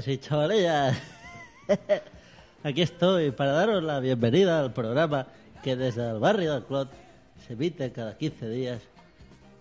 [0.00, 0.98] chavales y chavalillas.
[2.64, 5.26] Aquí estoy para daros la bienvenida al programa
[5.62, 6.90] que desde el barrio del Clot
[7.46, 8.80] se emite cada 15 dies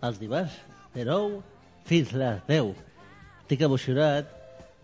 [0.02, 0.54] als dimarts
[0.94, 1.42] de 9
[1.86, 2.76] fins les 10.
[3.42, 4.28] Estic emocionat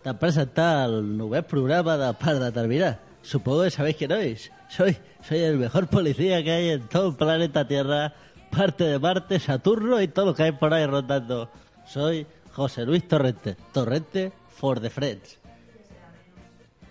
[0.04, 2.98] de presentar el novè programa de Par de Terminar.
[3.22, 4.50] Supongo que sabéis quién sois.
[4.68, 8.12] Soy, soy el mejor policía que hay en todo el planeta Tierra,
[8.50, 11.48] parte de Marte, Saturno y todo lo que hay por ahí rondando.
[11.86, 13.56] Soy José Luis Torrente.
[13.72, 15.45] Torrente for the Friends.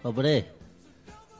[0.06, 0.45] Hombre,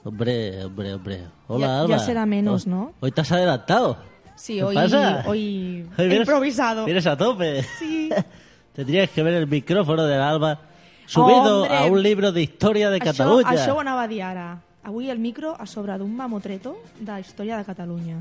[0.04, 1.20] hombre, hombre, hombre.
[1.48, 1.98] Hola, Ya- Alba.
[1.98, 2.94] ya será menos, ¿no?
[3.00, 3.98] Hoy te has adelantado.
[4.36, 5.24] Sí, ¿Qué hoy, pasa?
[5.28, 6.86] hoy Hoy he vienes- improvisado.
[6.86, 7.62] Vienes a tope.
[7.78, 8.10] Sí.
[8.74, 10.60] Tendrías que ver el micrófono del Alba
[11.06, 11.78] subido Hombre.
[11.78, 13.50] a un libro de historia de Això, Catalunya.
[13.52, 14.60] això ho anava a dir ara.
[14.84, 18.18] Avui el micro a sobre d'un mamotreto de història de Catalunya.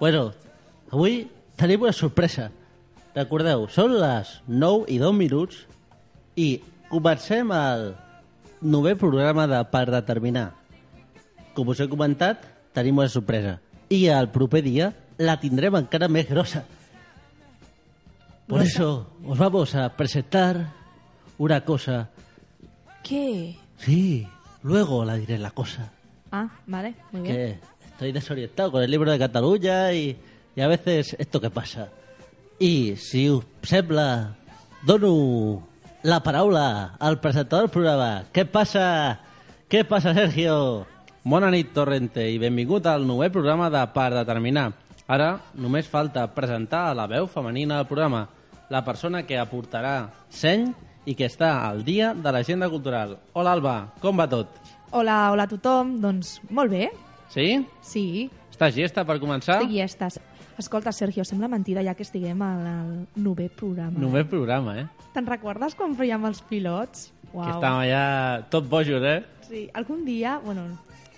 [0.00, 0.32] Bueno,
[0.90, 2.50] avui tenim una sorpresa.
[3.14, 5.60] Recordeu, són les 9 i 2 minuts
[6.34, 7.94] i comencem el
[8.64, 10.48] novè programa de Per Determinar.
[11.54, 12.42] Com us he comentat,
[12.74, 13.58] tenim una sorpresa.
[13.92, 14.90] I el proper dia
[15.20, 16.64] la tindrem encara més grossa.
[18.48, 18.72] Por Grossa.
[18.72, 18.88] eso
[19.24, 20.72] os vamos a presentar
[21.38, 22.10] una cosa.
[23.02, 23.56] ¿Qué?
[23.78, 24.26] Sí,
[24.62, 25.92] luego la diré la cosa.
[26.32, 27.34] Ah, vale, muy bien.
[27.34, 30.16] que estoy desorientado con el libro de Cataluña y,
[30.56, 31.88] y a veces esto que pasa.
[32.58, 34.34] I si us sembla,
[34.82, 35.66] dono
[36.04, 38.10] la paraula al presentador del programa.
[38.32, 38.84] Què passa?
[39.72, 40.84] Què passa, Sergio?
[41.24, 44.66] Bona nit, Torrente, i benvingut al novè programa de Per Determinar.
[45.08, 48.26] Ara només falta presentar a la veu femenina del programa,
[48.72, 50.68] la persona que aportarà seny
[51.08, 53.16] i que està al dia de l'agenda cultural.
[53.32, 54.52] Hola, Alba, com va tot?
[54.92, 55.98] Hola, hola a tothom.
[56.00, 56.90] Doncs molt bé.
[57.32, 57.64] Sí?
[57.82, 58.06] Sí,
[58.54, 59.56] Estàs llesta per començar?
[59.58, 60.08] estic llesta.
[60.58, 63.98] Escolta, Sergio, sembla mentida ja que estiguem al, novè programa.
[63.98, 64.86] Només programa, eh?
[65.14, 67.08] Te'n recordes quan fèiem els pilots?
[67.32, 68.04] Que estàvem allà
[68.52, 69.24] tot bojos, eh?
[69.48, 70.68] Sí, algun dia, bueno,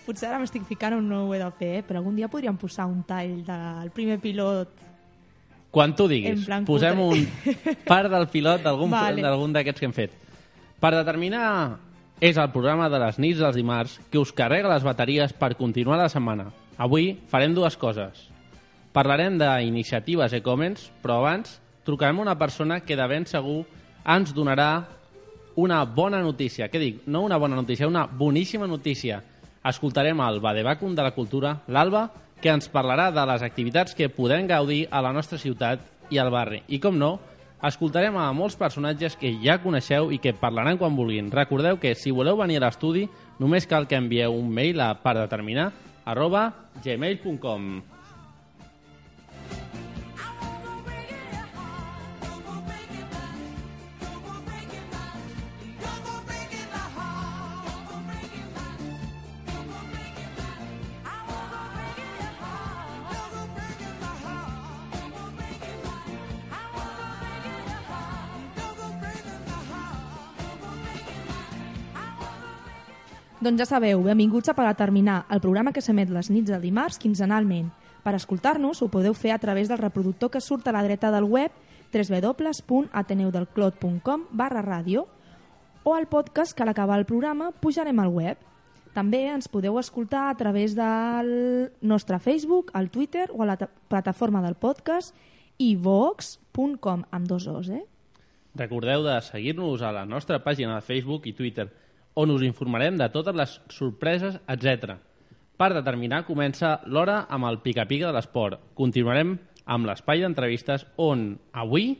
[0.06, 2.56] potser ara m'estic ficant on no ho he de fer, eh, però algun dia podríem
[2.56, 4.84] posar un tall del primer pilot.
[5.70, 6.46] Quan tu diguis.
[6.64, 7.26] Posem un
[7.90, 9.20] part del pilot d'algun Vale.
[9.58, 10.14] d'aquests que hem fet.
[10.80, 11.76] Per determinar
[12.24, 16.00] és el programa de les nits dels dimarts que us carrega les bateries per continuar
[16.00, 16.48] la setmana.
[16.80, 18.30] Avui farem dues coses.
[18.96, 23.66] Parlarem d'iniciatives e-commerce, però abans trucarem una persona que de ben segur
[24.08, 24.86] ens donarà
[25.60, 26.70] una bona notícia.
[26.72, 27.02] Què dic?
[27.04, 29.18] No una bona notícia, una boníssima notícia.
[29.68, 32.06] Escoltarem el Badebacum de la Cultura, l'Alba,
[32.40, 36.32] que ens parlarà de les activitats que podem gaudir a la nostra ciutat i al
[36.32, 36.62] barri.
[36.72, 37.18] I com no,
[37.68, 41.28] escoltarem a molts personatges que ja coneixeu i que parlaran quan vulguin.
[41.34, 43.04] Recordeu que si voleu venir a l'estudi,
[43.44, 45.18] només cal que envieu un mail a per
[46.06, 46.46] arroba
[46.82, 47.95] gmail.com.
[73.46, 76.64] Doncs ja sabeu, benvinguts a Per a Terminar, el programa que s'emet les nits del
[76.64, 77.68] dimarts quinzenalment.
[78.06, 81.24] Per escoltar-nos ho podeu fer a través del reproductor que surt a la dreta del
[81.26, 81.50] web
[81.90, 85.06] www.ateneudelclot.com barra ràdio
[85.86, 88.36] o al podcast que a l'acabar el programa pujarem al web.
[88.94, 93.68] També ens podeu escoltar a través del nostre Facebook, al Twitter o a la ta-
[93.88, 95.14] plataforma del podcast
[95.58, 97.84] ivox.com amb dos os, eh?
[98.56, 101.68] Recordeu de seguir-nos a la nostra pàgina de Facebook i Twitter,
[102.14, 104.96] on us informarem de totes les sorpreses, etc.
[105.56, 108.60] Per determinar, comença l'hora amb el pica-pica de l'esport.
[108.76, 111.94] Continuarem amb l'espai d'entrevistes on avui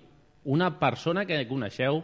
[0.44, 2.03] una persona que coneixeu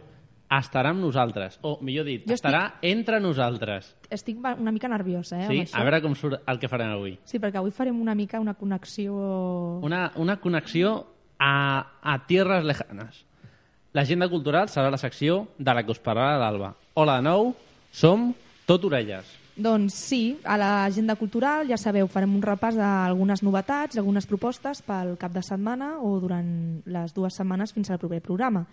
[0.53, 3.95] estarà amb nosaltres, o millor dit, Jo estarà entre nosaltres.
[4.09, 5.59] Estic una mica nerviosa, eh, Sí?
[5.59, 5.79] amb això.
[5.79, 7.17] A veure com surt el que farem avui.
[7.23, 9.13] Sí, perquè avui farem una mica una connexió...
[9.81, 11.07] Una, una connexió
[11.39, 13.25] a, a tierres lejanes.
[13.93, 16.75] L'agenda cultural serà la secció de la que us parlarà l'Alba.
[16.93, 17.55] Hola de nou,
[17.91, 18.33] som
[18.65, 19.25] tot orelles.
[19.55, 25.13] Doncs sí, a l'agenda cultural, ja sabeu, farem un repàs d'algunes novetats, algunes propostes pel
[25.21, 28.65] cap de setmana o durant les dues setmanes fins al proper programa.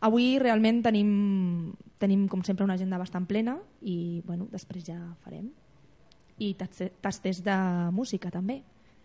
[0.00, 5.50] Avui realment tenim, tenim com sempre, una agenda bastant plena i bueno, després ja farem.
[6.40, 7.54] I taste- tastés de
[7.92, 8.62] música també,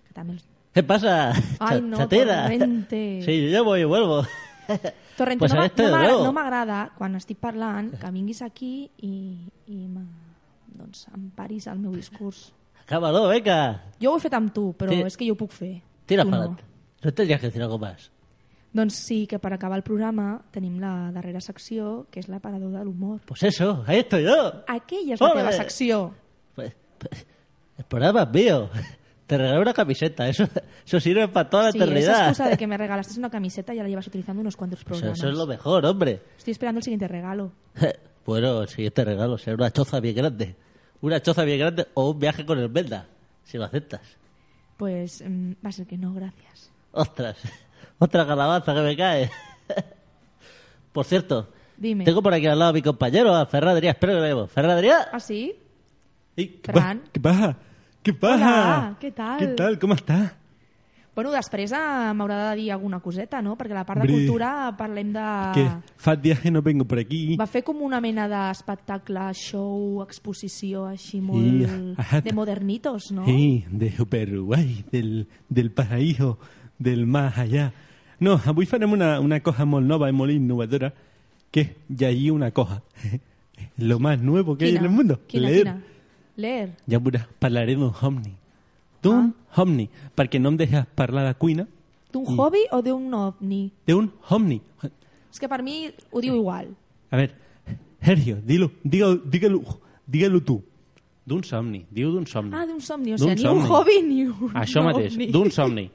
[0.08, 0.48] que també els...
[0.74, 1.34] ¿Qué pasa?
[1.60, 2.44] Ay, no, chatera.
[2.48, 3.22] Torrente.
[3.26, 4.24] Sí, yo voy y vuelvo.
[5.18, 9.88] Torrente, Pues no este no m'agrada- no quan estic parlant que vinguis aquí i, i
[10.80, 12.54] doncs, em paris el meu discurs.
[12.84, 13.84] Acábalo, venga.
[14.02, 15.02] Jo ho he fet amb tu, però Sí.
[15.06, 15.82] és que jo ho puc fer.
[16.08, 16.42] Tira Tu para no.
[16.56, 16.64] adelante.
[17.04, 18.10] No tendrías que decir algo más.
[18.74, 22.84] Doncs sí, que per acabar el programa tenim la darrera secció, que és l'aparador de
[22.86, 23.20] l'humor.
[23.26, 24.64] Pues eso, ahí estoy yo.
[24.68, 25.42] Aquella és la Ole!
[25.42, 26.14] teva secció.
[26.56, 27.26] Pues, pues,
[27.78, 28.70] el programa es mío.
[29.26, 30.28] Te regalo una camiseta.
[30.28, 30.44] Eso,
[30.86, 32.20] eso sirve para toda la Sí, esa eternidad.
[32.30, 35.18] excusa de que me regalaste una camiseta ya la llevas utilizando unos cuantos Eso, programas.
[35.20, 36.22] eso es lo mejor, hombre.
[36.38, 37.52] Estoy esperando el siguiente regalo.
[38.26, 40.56] Bueno, el siguiente regalo será una choza bien grande.
[41.02, 43.08] Una choza bien grande o un viaje con el Melda,
[43.44, 44.02] si lo aceptas.
[44.78, 46.72] Pues mm, va a ser que no, gracias.
[46.92, 47.38] Ostras,
[48.00, 49.32] otra calabaza que me cae.
[50.92, 52.04] Por cierto, Dime.
[52.04, 53.92] tengo por aquí al lado a mi compañero, a Ferran Adrià.
[53.92, 54.52] Espero que lo vemos.
[54.52, 55.08] Ferran Adrià.
[55.12, 55.56] ¿Ah, sí?
[56.64, 57.00] Fran.
[57.00, 57.50] pa, què passa?
[58.04, 58.50] Què passa?
[58.50, 59.40] Hola, què tal?
[59.40, 60.20] Què tal, com està?
[61.20, 61.80] Bueno, després eh,
[62.16, 63.58] m'haurà de dir alguna coseta, no?
[63.60, 65.24] Perquè la part de cultura parlem de...
[65.52, 65.66] Que
[66.00, 67.36] fa dies que no vengo por aquí.
[67.36, 72.00] Va fer com una mena d'espectacle, show, exposició així Sí, molt...
[72.00, 72.22] ajá.
[72.24, 73.26] de modernitos, no?
[73.28, 76.38] Sí, de Uruguai, del, del paraíso,
[76.78, 77.74] del más allá.
[78.24, 80.94] No, avui farem una, una cosa molt nova i molt innovadora,
[81.52, 82.80] que és llegir una cosa.
[83.78, 85.20] Lo más nuevo que hay en el mundo.
[85.28, 85.64] Quina, leer.
[85.68, 85.82] quina?
[86.40, 86.70] Leer.
[86.88, 88.39] Ja veuràs, parlaré d'un omni.
[89.02, 89.62] D'un Ah.
[89.62, 91.68] omni, perquè no em deixes parlar de cuina,
[92.12, 93.72] D'un I- hobby o d'un ovni?
[93.88, 94.62] d'un omni.
[95.32, 96.70] És que per mi ho diu igual.
[97.12, 97.36] A ver,
[98.02, 99.62] Sergio, dilo, dígalo, dígalo,
[100.08, 100.64] dígalo tú.
[101.26, 102.52] D'un somni, diu d'un somni.
[102.56, 103.14] Ah, d'un somni.
[103.14, 105.92] O sigui, ni un hobby ni un Això mateix, d'un somni.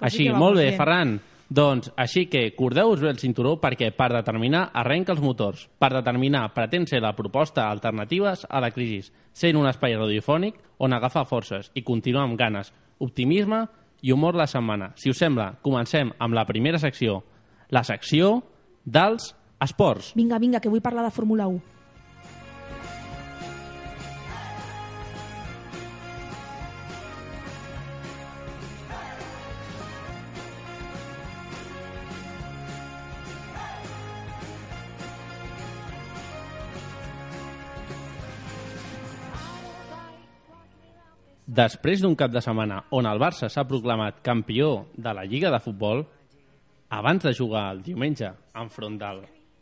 [0.00, 0.72] Així, molt bé.
[0.76, 1.20] Ferran.
[1.52, 5.66] Doncs així que cordeu-vos bé el cinturó perquè per determinar arrenca els motors.
[5.76, 9.02] Per determinar pretén ser la proposta alternatives a la crisi,
[9.36, 12.72] sent un espai radiofònic on agafar forces i continuar amb ganes,
[13.04, 13.66] optimisme
[14.00, 14.94] i humor la setmana.
[14.96, 17.20] Si us sembla, comencem amb la primera secció,
[17.68, 18.38] la secció
[18.84, 20.14] dels esports.
[20.16, 21.60] Vinga, vinga, que vull parlar de Fórmula 1.
[41.52, 45.58] Després d'un cap de setmana on el Barça s'ha proclamat campió de la Lliga de
[45.60, 45.98] Futbol,
[46.88, 49.10] abans de jugar el diumenge enfront de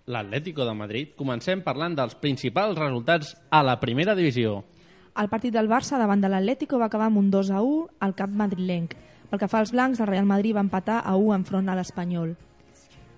[0.06, 4.60] l'Atlético de Madrid, comencem parlant dels principals resultats a la primera divisió.
[5.18, 8.14] El partit del Barça davant de l'Atlético va acabar amb un 2 a 1 al
[8.14, 8.94] camp madrilenc.
[9.26, 12.36] Pel que fa als blancs, el Real Madrid va empatar a 1 enfront a l'Espanyol.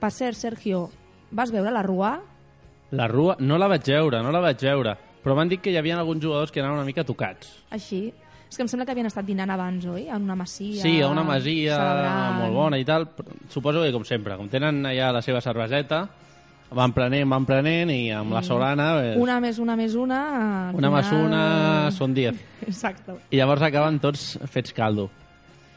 [0.01, 0.87] Per cert, Sergio,
[1.31, 2.17] vas veure la Rua?
[2.97, 5.81] La Rua no la vaig veure, no la vaig veure, però m'han dit que hi
[5.81, 7.59] havia alguns jugadors que anaven una mica tocats.
[7.69, 8.07] Així?
[8.53, 10.11] És que em sembla que havien estat dinant abans, oi?
[10.13, 10.83] En una masia...
[10.83, 12.35] Sí, a una masia celebrant.
[12.43, 13.07] molt bona i tal.
[13.49, 16.03] Suposo que, com sempre, com tenen allà la seva cerveseta,
[16.77, 18.91] van prenent, van prenent i amb la solana...
[19.05, 20.21] eh, Una més una més una...
[20.77, 22.45] una més final- una són 10.
[22.69, 23.17] Exacte.
[23.33, 25.09] I llavors acaben tots fets caldo.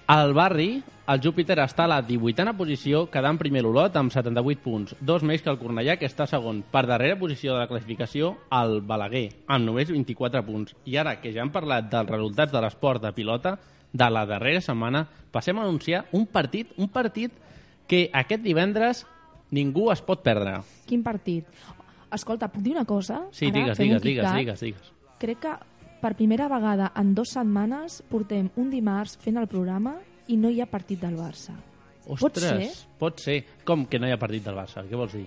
[0.07, 4.93] Al barri, el Júpiter està a la 18a posició, quedant primer l'Olot amb 78 punts,
[5.01, 6.59] dos més que el Cornellà, que està segon.
[6.69, 10.75] Per darrera posició de la classificació, el Balaguer, amb només 24 punts.
[10.85, 13.55] I ara que ja hem parlat dels resultats de l'esport de pilota,
[13.95, 17.33] de la darrera setmana, passem a anunciar un partit, un partit
[17.89, 19.07] que aquest divendres
[19.49, 20.59] ningú es pot perdre.
[20.85, 21.49] Quin partit?
[22.13, 23.23] Escolta, puc dir una cosa?
[23.31, 24.93] Sí, Ara digues, fem un digues, digues, digues, digues.
[25.17, 25.57] Crec que
[26.05, 29.95] per primera vegada en dues setmanes portem un dimarts fent el programa
[30.29, 31.55] i no hi ha partit del Barça.
[32.05, 32.51] Pot ser?
[32.53, 33.39] Ostres, pot ser.
[33.65, 34.83] Com que no hi ha partit del Barça?
[34.85, 35.25] Què vols dir?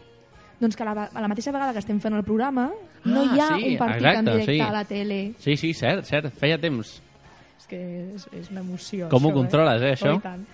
[0.61, 2.68] Doncs que a la, a la mateixa vegada que estem fent el programa
[3.04, 4.61] no Ah, hi ha sí, un partit exacte, en directe sí.
[4.61, 5.18] a la tele.
[5.42, 6.30] Sí, sí, cert, cert.
[6.38, 6.94] Feia temps.
[7.58, 7.82] És que
[8.14, 9.11] és, és una emoció.
[9.11, 10.14] Com ho això, controles, eh, això?
[10.14, 10.47] Oh, tant.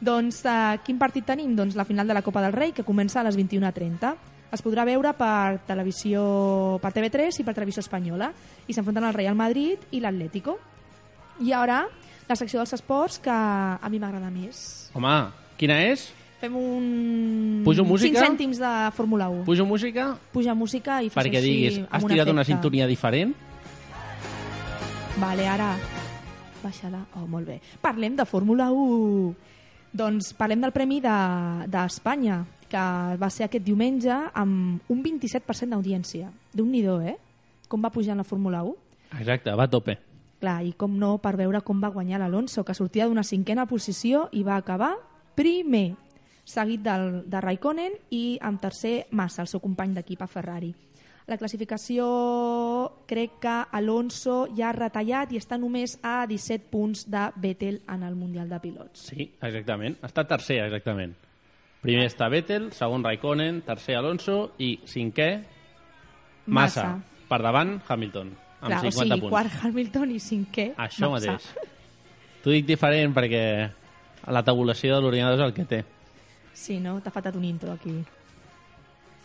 [0.00, 1.52] Doncs uh, quin partit tenim?
[1.56, 4.16] Doncs la final de la Copa del Rei, que comença a les 21.30.
[4.50, 8.32] Es podrà veure per televisió, per TV3 i per televisió espanyola.
[8.66, 10.56] I s'enfronten el Real Madrid i l'Atlético.
[11.40, 11.84] I ara,
[12.28, 14.90] la secció dels esports que a mi m'agrada més.
[14.94, 15.14] Home,
[15.60, 16.08] quina és?
[16.40, 17.62] Fem un...
[17.64, 18.18] Pujo música?
[18.18, 19.42] 5 cèntims de Fórmula 1.
[19.44, 22.54] Pujo música Puja música i fas perquè així diguis, has tirat una efecte.
[22.56, 23.34] sintonia diferent?
[25.20, 25.74] Vale, ara...
[26.62, 27.02] Baixa-la.
[27.16, 27.58] Oh, molt bé.
[27.80, 29.34] Parlem de Fórmula 1.
[29.96, 32.84] Doncs parlem del Premi de- d'Espanya, de, que
[33.20, 36.30] va ser aquest diumenge amb un 27% d'audiència.
[36.52, 37.16] déu nhi eh?
[37.68, 38.74] Com va pujar en la Fórmula 1.
[39.20, 39.98] Exacte, va a tope.
[40.40, 44.28] Clar, i com no, per veure com va guanyar l'Alonso, que sortia d'una cinquena posició
[44.32, 44.94] i va acabar
[45.36, 45.94] primer,
[46.44, 50.72] seguit del, de Raikkonen i amb tercer Massa, el seu company d'equip a Ferrari.
[51.30, 52.06] La classificació
[53.06, 58.02] crec que Alonso ja ha retallat i està només a 17 punts de Vettel en
[58.02, 59.10] el Mundial de Pilots.
[59.12, 60.00] Sí, exactament.
[60.02, 61.14] Està tercer, exactament.
[61.80, 65.30] Primer està Vettel, segon Raikkonen, tercer Alonso i cinquè
[66.46, 66.84] Massa.
[66.84, 66.88] Massa.
[67.30, 69.30] Per davant, Hamilton, amb Clar, 50 o sigui, punts.
[69.30, 71.36] quart Hamilton i cinquè Això Massa.
[71.38, 71.70] mateix.
[72.42, 73.44] T'ho dic diferent perquè
[74.28, 75.84] la tabulació de l'ordinador és el que té.
[76.52, 76.98] Sí, no?
[77.00, 77.94] T'ha faltat un intro aquí.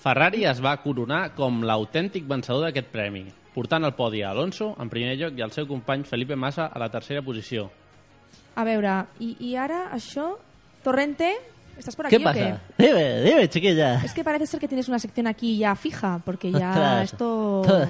[0.05, 4.91] Ferrari es va coronar com l'autèntic vencedor d'aquest premi, portant al podi a Alonso en
[4.91, 7.69] primer lloc i el seu company Felipe Massa a la tercera posició.
[8.55, 10.35] A veure, i, i ara això...
[10.85, 11.31] Torrente,
[11.77, 12.61] ¿estás por aquí ¿Qué o pasa?
[12.77, 12.83] qué?
[12.87, 14.03] Dime, dime, chiquilla.
[14.03, 17.61] Es que parece ser que tienes una sección aquí ya fija, porque ya Ostras, esto
[17.65, 17.87] Todo,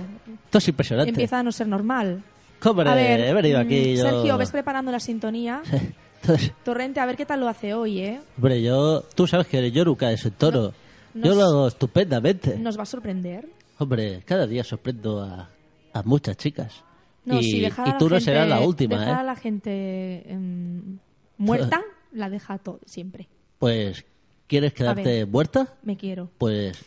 [0.49, 1.09] todo es impresionante.
[1.09, 2.23] empieza a no ser normal.
[2.63, 4.03] Hombre, a ver, he venido mm, aquí yo...
[4.03, 5.61] Sergio, ves preparando la sintonía.
[6.63, 8.21] Torrente, a ver qué tal lo hace hoy, ¿eh?
[8.37, 9.01] hombre, yo...
[9.13, 10.73] Tú sabes que yo nunca es el toro.
[11.13, 12.57] No, yo no lo hago estupendamente.
[12.57, 13.47] Nos va a sorprender.
[13.77, 15.49] Hombre, cada día sorprendo a,
[15.93, 16.83] a muchas chicas.
[17.25, 19.25] No, y, dejar a y la tú no gente- serás la última, Dejar a ¿eh?
[19.25, 20.97] la gente em,
[21.37, 23.27] muerta, la deja todo, siempre.
[23.59, 24.05] Pues,
[24.47, 25.27] ¿quieres quedarte ver.
[25.27, 25.73] muerta?
[25.83, 26.29] Me quiero.
[26.37, 26.77] Pues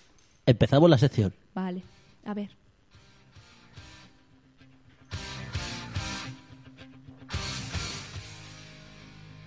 [0.46, 1.32] empezamos la sección.
[1.54, 1.82] Vale,
[2.24, 2.50] a ver.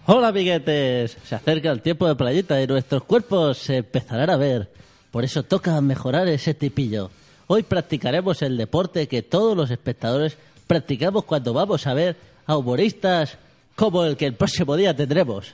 [0.07, 4.69] Hola amiguetes, se acerca el tiempo de playita y nuestros cuerpos se empezarán a ver.
[5.11, 7.11] Por eso toca mejorar ese tipillo.
[7.47, 10.37] Hoy practicaremos el deporte que todos los espectadores
[10.67, 13.37] practicamos cuando vamos a ver a humoristas
[13.75, 15.53] como el que el próximo día tendremos.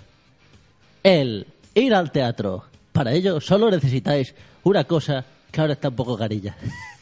[1.03, 1.45] El
[1.79, 2.65] ir al teatro.
[2.91, 6.55] Para ello solo necesitáis una cosa que ahora está un poco carilla.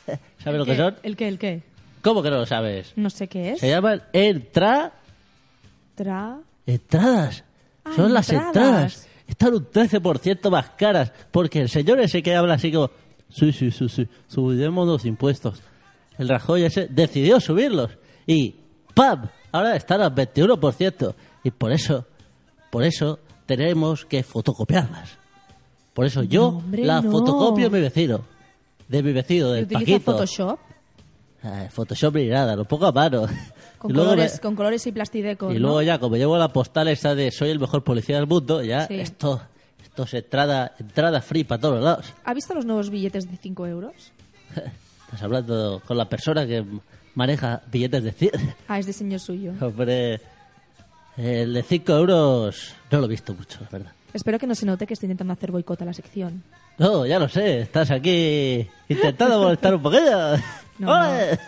[0.43, 0.95] ¿Sabes lo que son?
[1.03, 1.27] ¿El qué?
[1.27, 1.63] ¿El qué?
[2.01, 2.93] ¿Cómo que no lo sabes?
[2.95, 3.59] No sé qué es.
[3.59, 4.93] Se llaman entra
[5.95, 6.37] Tra...
[6.67, 7.43] Entradas.
[7.83, 8.53] Ah, Son las entradas.
[8.55, 9.07] entradas.
[9.27, 11.11] Están un 13% más caras.
[11.31, 12.91] Porque el señor ese que habla así como...
[13.29, 14.07] Sí, sí, sí, sí.
[14.27, 15.61] Subiremos los impuestos.
[16.17, 17.91] El Rajoy ese decidió subirlos.
[18.27, 18.55] Y
[18.93, 19.27] ¡pam!
[19.51, 21.15] Ahora están al 21%.
[21.43, 22.05] Y por eso,
[22.69, 25.17] por eso tenemos que fotocopiarlas.
[25.93, 27.11] Por eso yo No, hombre, la no.
[27.11, 28.21] fotocopio a mi vecino.
[28.87, 29.99] De mi vecino, ¿Y del Paquito.
[30.11, 30.59] Photoshop?
[31.43, 33.27] Ah, Photoshop ni nada, lo pongo a mano.
[33.77, 35.59] Con me- colores, con colores y plastideco, y ¿no?
[35.61, 38.87] luego ya, como llevo la postal esta de soy el mejor policía del mundo, ya
[38.87, 38.99] Sí.
[38.99, 39.41] esto,
[39.83, 42.13] esto es entrada, entrada free para todos lados.
[42.23, 43.93] ¿Ha visto los nuevos billetes de 5 euros?
[45.05, 46.65] Estás hablando con la persona que
[47.13, 48.31] maneja billetes de 100.
[48.67, 49.53] Ah, es diseño suyo.
[49.61, 50.19] Hombre,
[51.17, 53.91] el de 5 euros no lo he visto mucho, la verdad.
[54.13, 56.43] Espero que no se note que estoy intentando hacer boicot a la sección.
[56.77, 60.35] No, ya lo sé, estás aquí intentando molestar un poquillo.
[60.77, 61.39] No, ¡Ole!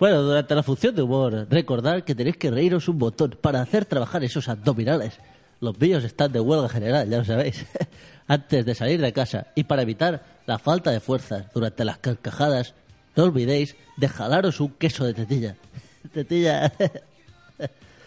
[0.00, 3.84] Bueno, durante la función de humor, recordad que tenéis que reíros un montón para hacer
[3.84, 5.18] trabajar esos abdominales.
[5.60, 7.64] Los míos están de huelga general, ya lo sabéis.
[8.26, 12.74] Antes de salir de casa y para evitar la falta de fuerzas durante las carcajadas,
[13.14, 15.56] no olvidéis de jalaros un queso de tetilla.
[16.12, 16.72] Tetilla,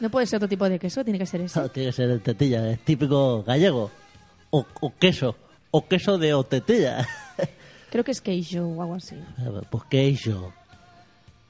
[0.02, 1.60] No puede ser otro tipo de queso, tiene que ser ese.
[1.60, 3.90] no, tiene que ser de tetilla, es típico gallego.
[4.50, 5.36] O, o queso,
[5.72, 7.08] o queso de o tetilla.
[7.90, 9.16] Creo que es queijo o algo así.
[9.70, 10.54] Pues qué hizo.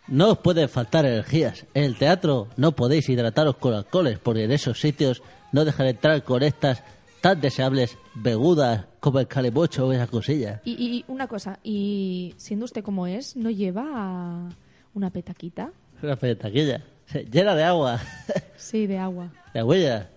[0.07, 1.65] No os pueden faltar energías.
[1.73, 6.23] En el teatro no podéis hidrataros con alcoholes, porque en esos sitios no dejan entrar
[6.23, 6.83] con estas
[7.21, 10.59] tan deseables begudas como el calimocho o esas cosillas.
[10.65, 14.49] Y, y- y una cosa, y siendo usted como es, ¿no lleva
[14.95, 15.71] una petaquita?
[16.01, 16.83] Una petaquilla
[17.31, 17.99] llena de agua,
[18.57, 19.29] Sí, de agua.
[19.53, 20.09] de agüilla.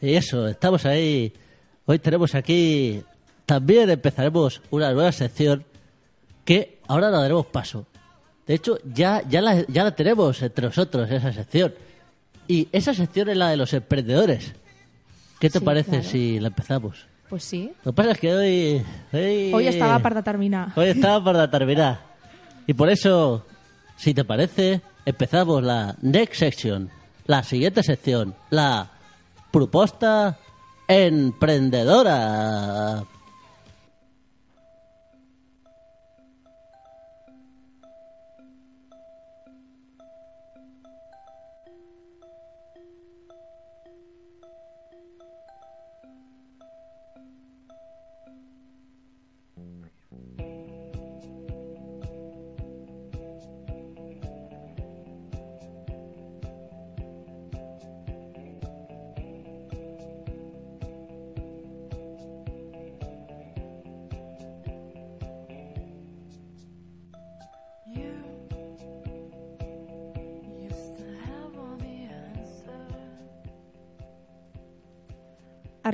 [0.00, 1.32] Y eso, estamos ahí.
[1.86, 3.02] Hoy tenemos aquí.
[3.46, 5.64] También empezaremos una nueva sección
[6.44, 7.86] que ahora la daremos paso.
[8.46, 11.74] De hecho, ya, ya, la, ya la tenemos entre nosotros, esa sección.
[12.46, 14.52] Y esa sección es la de los emprendedores.
[15.40, 16.04] ¿Qué te Sí, parece claro.
[16.04, 17.06] si la empezamos?
[17.28, 17.72] Pues sí.
[17.84, 18.82] Lo que pasa es que hoy...
[19.12, 20.68] Hoy, Hoy estaba para terminar.
[20.76, 22.00] Hoy estaba para terminar.
[22.66, 23.44] Y por eso,
[23.96, 26.90] si te parece, empezamos la next section.
[27.26, 28.34] La siguiente sección.
[28.50, 28.90] La
[29.50, 30.38] propuesta
[30.88, 33.04] emprendedora.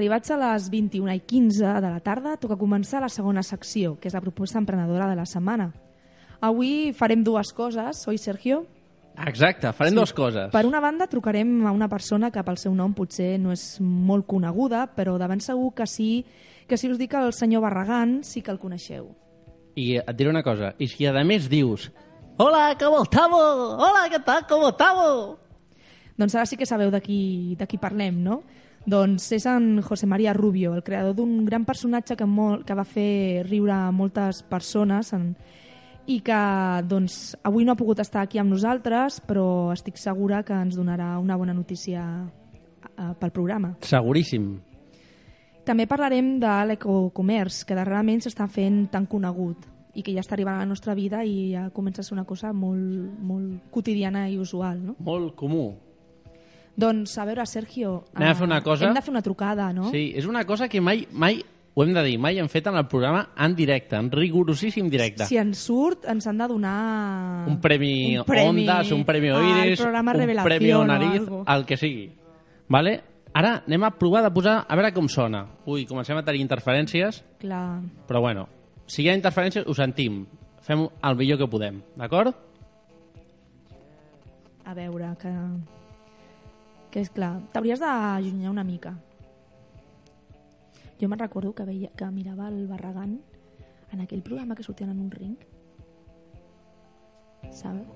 [0.01, 4.09] Arribats a les 21 i 15 de la tarda, toca començar la segona secció, que
[4.09, 5.69] és la proposta emprenedora de la setmana.
[6.41, 8.63] Avui farem dues coses, oi, Sergio?
[9.29, 10.49] Exacte, farem dues coses.
[10.55, 14.25] Per una banda, trucarem a una persona que pel seu nom potser no és molt
[14.31, 16.25] coneguda, però de ben segur que sí
[16.71, 19.11] que si us dic el senyor Barragán sí que el coneixeu.
[19.77, 21.91] I et diré una cosa, i si a més dius
[22.41, 23.77] Hola, ¿cómo estamos?
[23.77, 24.47] Hola, ¿qué tal?
[24.49, 25.37] ¿Cómo estamos?
[26.17, 28.43] Doncs ara sí que sabeu de qui, de qui parlem, no?
[28.87, 32.87] Doncs és en José María Rubio, el creador d'un gran personatge que, molt, que va
[32.89, 35.35] fer riure a moltes persones en,
[36.09, 36.41] i que
[36.89, 41.13] doncs, avui no ha pogut estar aquí amb nosaltres, però estic segura que ens donarà
[41.21, 43.77] una bona notícia eh, pel programa.
[43.85, 44.55] seguríssim.
[45.65, 50.57] També parlarem de l'ecocomerç, que darrerament s'està fent tan conegut i que ja està arribant
[50.57, 54.39] a la nostra vida i ja comença a ser una cosa molt, molt quotidiana i
[54.39, 54.97] usual, no?
[55.05, 55.75] Molt comú.
[56.77, 58.05] Doncs, a veure, Sergio...
[58.15, 58.87] Anem a fer una eh, cosa?
[58.89, 59.91] Hem de fer una trucada, no?
[59.91, 61.43] Sí, és una cosa que mai, mai,
[61.75, 65.27] ho hem de dir, mai hem fet en el programa en directe, en rigorosíssim directe.
[65.29, 67.47] Si ens surt, ens han de donar...
[67.49, 71.45] un premi, un premi Ondas, un premi Oiris, un premi algo.
[71.47, 72.11] el que sigui.
[72.69, 73.01] Vale?
[73.33, 75.45] Ara anem a provar de posar, a veure com sona.
[75.71, 77.81] Ui, comencem a tenir interferències, Clar.
[78.09, 78.49] però bueno,
[78.91, 80.25] si hi ha interferències ho sentim.
[80.67, 82.35] Fem el millor que podem, d'acord?
[84.67, 85.35] A veure, que...
[86.91, 88.97] Que és clar, t'hauries d'allunyar una mica.
[91.01, 93.21] Jo me'n recordo que, veia, que mirava el Barragán
[93.93, 95.37] en aquell programa que sortien en un ring.
[97.51, 97.87] Saps?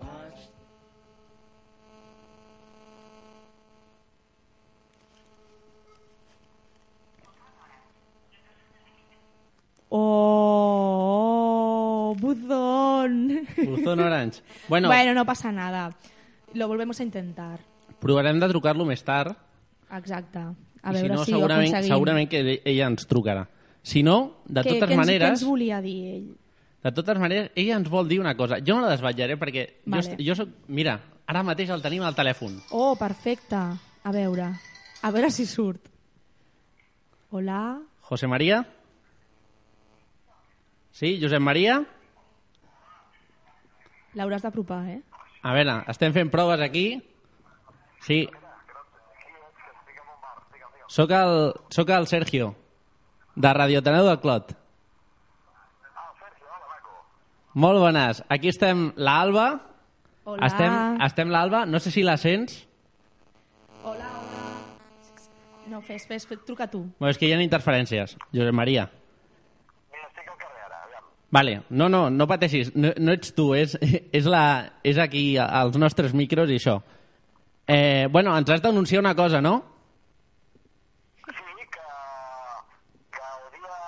[10.87, 13.47] Oh, buzón.
[13.57, 14.43] Buzón Orange.
[14.69, 15.95] Bueno, Bueno, no pasa nada.
[16.55, 17.61] Lo volvemos a intentar.
[18.05, 19.35] Provarem de trucar-lo més tard,
[19.95, 20.41] Exacte.
[20.85, 21.93] A i si veure no, si ho segurament, aconseguim.
[21.95, 23.45] segurament que ella ens trucarà.
[23.85, 25.31] Si no, de Què- totes què ens, Què maneres...
[25.39, 26.25] ens volia dir ell?
[26.85, 28.59] De totes maneres, ella ens vol dir una cosa.
[28.61, 30.17] Jo no la desvetllaré perquè Vale.
[30.19, 30.51] jo, jo soc...
[30.69, 32.59] Mira, ara mateix el tenim al telèfon.
[32.73, 33.57] Oh, perfecte.
[33.57, 34.51] A veure.
[35.03, 35.89] A veure si surt.
[37.31, 37.79] Hola?
[38.05, 38.61] José María?
[40.93, 41.81] Sí, Josep Maria?
[44.15, 45.01] L'hauràs d'apropar, eh?
[45.43, 47.01] A veure, estem fent proves aquí.
[48.05, 48.25] Sí.
[50.89, 52.55] Soc el, soc el Sergio,
[53.35, 54.53] de Radio Ateneu del Clot.
[57.55, 58.21] Molt bones.
[58.29, 59.47] Aquí estem l'Alba.
[60.25, 60.47] Hola.
[60.47, 60.75] Estem,
[61.07, 61.65] estem l'Alba.
[61.67, 62.65] No sé si la sents.
[63.83, 64.43] Hola, hola.
[65.71, 66.83] No, fes, fes, fes, truca tu.
[66.99, 68.19] Bueno, és que hi ha interferències.
[68.35, 68.89] Josep Maria.
[71.35, 74.45] Vale, no, no, no pateixis, no, no ets tu, és, és, la,
[74.87, 76.77] és aquí als nostres micros i això.
[77.67, 79.55] Eh, bueno, ens has d'anunciar una cosa, no?
[81.25, 81.33] Sí,
[81.73, 81.87] que,
[83.11, 83.79] que el dia,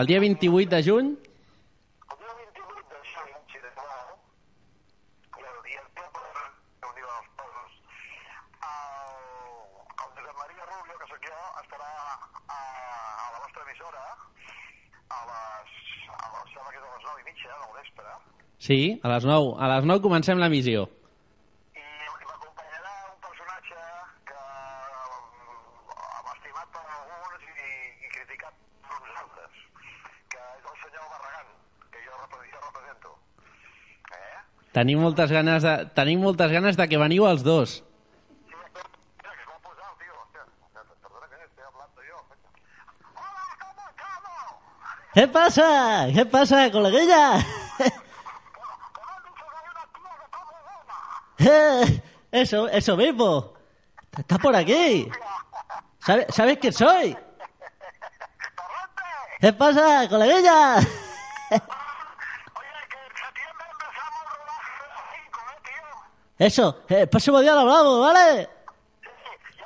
[0.00, 4.16] El dia 28 de juny, el dia 28 de juny, si de plau,
[5.36, 7.76] i el, dia per reunir els posos,
[8.70, 9.14] el,
[9.92, 11.92] el Josep Maria Rubio, que sóc jo, estarà
[12.48, 17.52] a, a la vostra emissora a les, a les, que a les 9 i mitja
[17.60, 18.18] del vespre,
[18.58, 19.54] sí, a les 9.
[19.60, 20.88] A les 9 comencem l'emissió.
[21.74, 23.80] i, i m'acompanyarà un personatge
[24.30, 24.40] que
[25.12, 27.68] um, estimat per alguns i,
[28.06, 28.54] i criticat
[28.88, 29.60] per uns altres,
[30.32, 31.52] que és el senyor Barragán,
[31.92, 33.12] que jo, repre- jo represento.
[34.18, 34.38] Eh?
[34.74, 37.76] Tenim moltes ganes de, tenim moltes ganes de que veniu els dos.
[37.78, 37.84] Sí,
[38.50, 40.14] mira, que es va posar el tio.
[40.18, 40.42] Hòstia,
[41.02, 42.16] perdona que estoy hablando yo.
[43.14, 44.42] Hola, ¿cómo estamos?
[45.14, 45.68] ¿Qué pasa?
[46.14, 47.22] ¿Qué pasa, coleguilla?
[47.38, 50.96] Que me han dicho que hay una tía que está muy buena.
[51.38, 52.02] Eh,
[52.42, 53.54] Eso, eso mismo.
[54.18, 55.08] Está por aquí.
[56.00, 57.12] ¿Sabe- ¿Sabes quién soy?
[57.14, 59.04] ¡Torrente!
[59.40, 60.78] ¿Qué pasa, coleguilla?
[66.38, 68.48] Eso, eh, el próximo día lo hablamos, ¿vale?
[69.00, 69.08] Sí,
[69.58, 69.64] yo,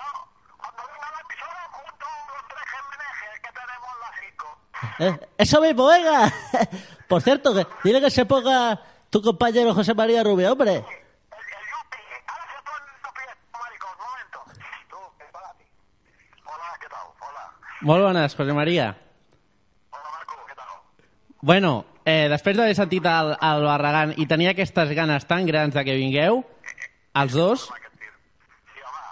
[0.58, 5.22] cuando venga a la emisora, junto los tres gemenejes que tenemos en las 5.
[5.22, 6.32] Eh, eso mismo, venga.
[7.08, 10.72] Por cierto, que dile que se ponga tu compañero José María Rubio, hombre.
[10.72, 14.38] El, el Yupi, ahora se pone el Yupi, maricón, un momento.
[14.90, 15.64] Tú, es para ti.
[16.44, 17.06] Hola, ¿qué tal?
[17.18, 17.52] Hola.
[17.80, 18.98] Molt bones, José María.
[19.90, 20.66] Hola, Marco, ¿qué tal?
[21.40, 25.84] Bueno, eh, després d'haver sentit el, el Barragán i tenir aquestes ganes tan grans de
[25.84, 26.42] que vingueu,
[27.14, 27.60] els dos.
[27.68, 29.04] Sí, home,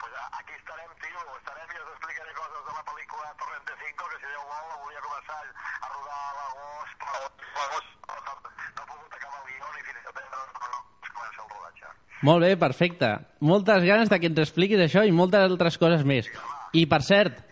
[0.00, 4.10] pues a- aquí estarem, tio, estarem i us explicaré coses de la pel·lícula Torrente 5,
[4.12, 7.14] que si Déu vol la volia començar a rodar a l'agost, però
[7.56, 10.78] l'agost no, no, no he pogut acabar el guió ni fins a setembre, no, no,
[11.06, 11.86] es comença el rodatge.
[12.26, 13.10] Molt bé, perfecte.
[13.40, 16.30] Moltes ganes de que ens expliquis això i moltes altres coses més.
[16.72, 17.42] I, per cert,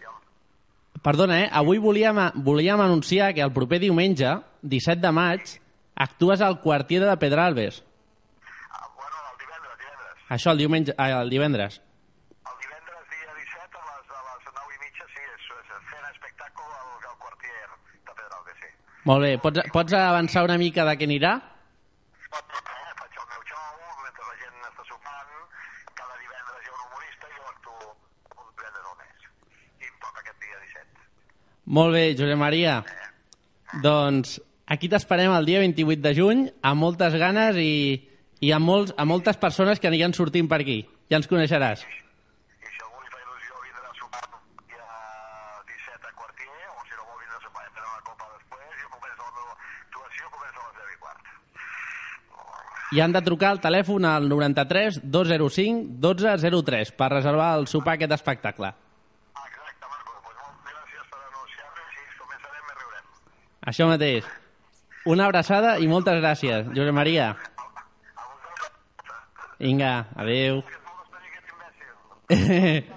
[1.04, 1.48] perdona, eh?
[1.52, 4.30] avui volíem, volíem anunciar que el proper diumenge,
[4.62, 5.58] 17 de maig,
[5.94, 7.82] actues al quartier de Pedralbes.
[8.72, 10.13] Ah, bueno, el divendres, divendres.
[10.28, 11.80] Això, el, diumenge, ah, el divendres.
[12.48, 16.06] El divendres, dia 17, a les, a les 9 i mitja, sí, és, és fent
[16.08, 17.58] espectacle al, al quartier
[18.08, 18.70] de Pedralbes, sí.
[19.10, 21.34] Molt bé, pots, pots avançar una mica de què anirà?
[22.24, 23.68] Eh, faig el meu show,
[24.06, 25.36] mentre la gent està sopant,
[26.00, 29.28] cada divendres hi ha un humorista i jo actuo un divendres al mes.
[29.84, 31.06] I em toca aquest dia 17.
[31.80, 32.80] Molt bé, Josep Maria.
[33.84, 34.38] Doncs
[34.72, 37.74] aquí t'esperem el dia 28 de juny amb moltes ganes i,
[38.44, 40.82] i amb, molts, amb moltes persones que aniran sortint per aquí.
[41.08, 41.84] Ja ens coneixeràs.
[41.84, 44.24] I si algú li fa il·lusió vindre a sopar
[44.68, 44.88] dia
[45.70, 48.74] 17 a quartier, o si no vol vindre a sopar i prendre una copa després,
[48.82, 51.32] jo començo la meva actuació, comença a les 10 i quart.
[52.98, 58.16] I han de trucar al telèfon al 93 205 1203 per reservar el sopar aquest
[58.18, 58.74] espectacle.
[58.74, 60.20] Exacte, Marco.
[60.26, 61.88] Pues moltes gràcies per anunciar-me.
[61.96, 63.10] Si començarem, més riurem.
[63.72, 64.30] Això mateix.
[65.16, 67.32] Una abraçada i moltes gràcies, Josep Maria.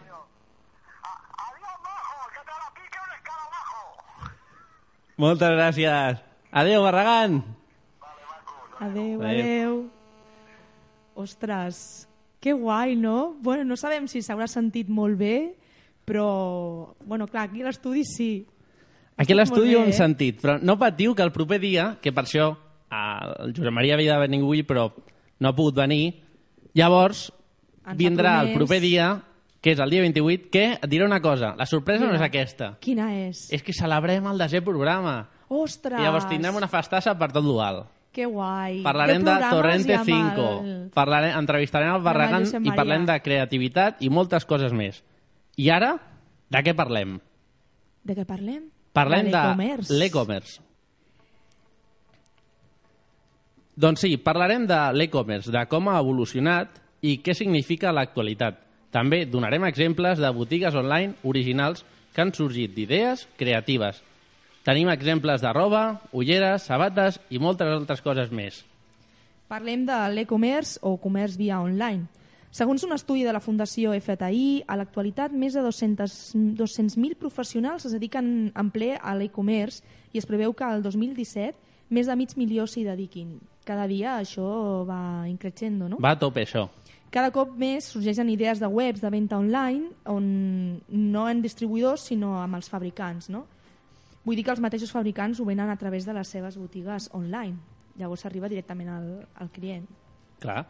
[3.04, 3.82] un escarabajo.
[5.18, 6.24] moltes gràcies.
[6.52, 7.44] Adeu, Barragán.
[8.80, 9.22] Adeu, Adeu.
[9.22, 9.90] adeu.
[11.16, 12.08] Ostres,
[12.40, 13.36] que guai, no?
[13.42, 15.56] Bueno, no sabem si s'haurà sentit molt bé,
[16.06, 18.46] però, bueno, clar, aquí a l'estudi sí.
[19.18, 19.98] Aquí l'estudi ho hem eh?
[19.98, 23.98] sentit, però no patiu que el proper dia, que per això eh, el Josep Maria
[23.98, 24.92] havia de venir avui, però
[25.42, 26.14] no ha pogut venir,
[26.74, 27.32] llavors
[27.88, 29.24] Ens vindrà el proper dia,
[29.62, 32.28] que és el dia 28, que et diré una cosa, la sorpresa no és Quina?
[32.28, 33.48] aquesta, Quina és?
[33.54, 35.30] és que celebrem el desè programa.
[35.48, 36.00] Ostres!
[36.00, 37.86] I llavors tindrem una festassa per tot l'Ual.
[38.12, 38.82] Que guai.
[38.84, 40.90] Parlarem de Torrente i amb 5, El...
[40.96, 45.04] parlarem, entrevistarem el Barragán Josep i parlem de creativitat i moltes coses més.
[45.58, 45.96] I ara,
[46.50, 47.20] de què parlem?
[48.04, 48.68] De què parlem?
[48.98, 49.44] Parlem de
[49.94, 50.62] l'e-commerce.
[53.78, 58.56] Doncs sí, parlarem de l'e-commerce, de com ha evolucionat i què significa l'actualitat.
[58.90, 61.84] També donarem exemples de botigues online originals
[62.16, 64.00] que han sorgit d'idees creatives.
[64.66, 68.64] Tenim exemples de roba, ulleres, sabates i moltes altres coses més.
[69.48, 72.08] Parlem de l'e-commerce o comerç via online.
[72.50, 76.16] Segons un estudi de la Fundació FTI, a l'actualitat més de 200
[76.58, 79.86] 200.000 professionals es dediquen en ple a l'e-commerce
[80.16, 83.38] i es preveu que al 2017 més de mig milió s'hi dediquin.
[83.68, 84.48] Cada dia això
[84.88, 86.00] va increixendo, no?
[86.04, 86.68] Va a tope això.
[87.12, 90.26] Cada cop més sorgeixen idees de webs de venda online on
[90.88, 93.46] no en distribuïdors sinó amb els fabricants, no?
[94.28, 97.56] Vull dir que els mateixos fabricants ho venen a través de les seves botigues online.
[97.98, 99.08] Llavors s'arriba directament al,
[99.40, 99.88] al client.
[100.44, 100.66] Clar,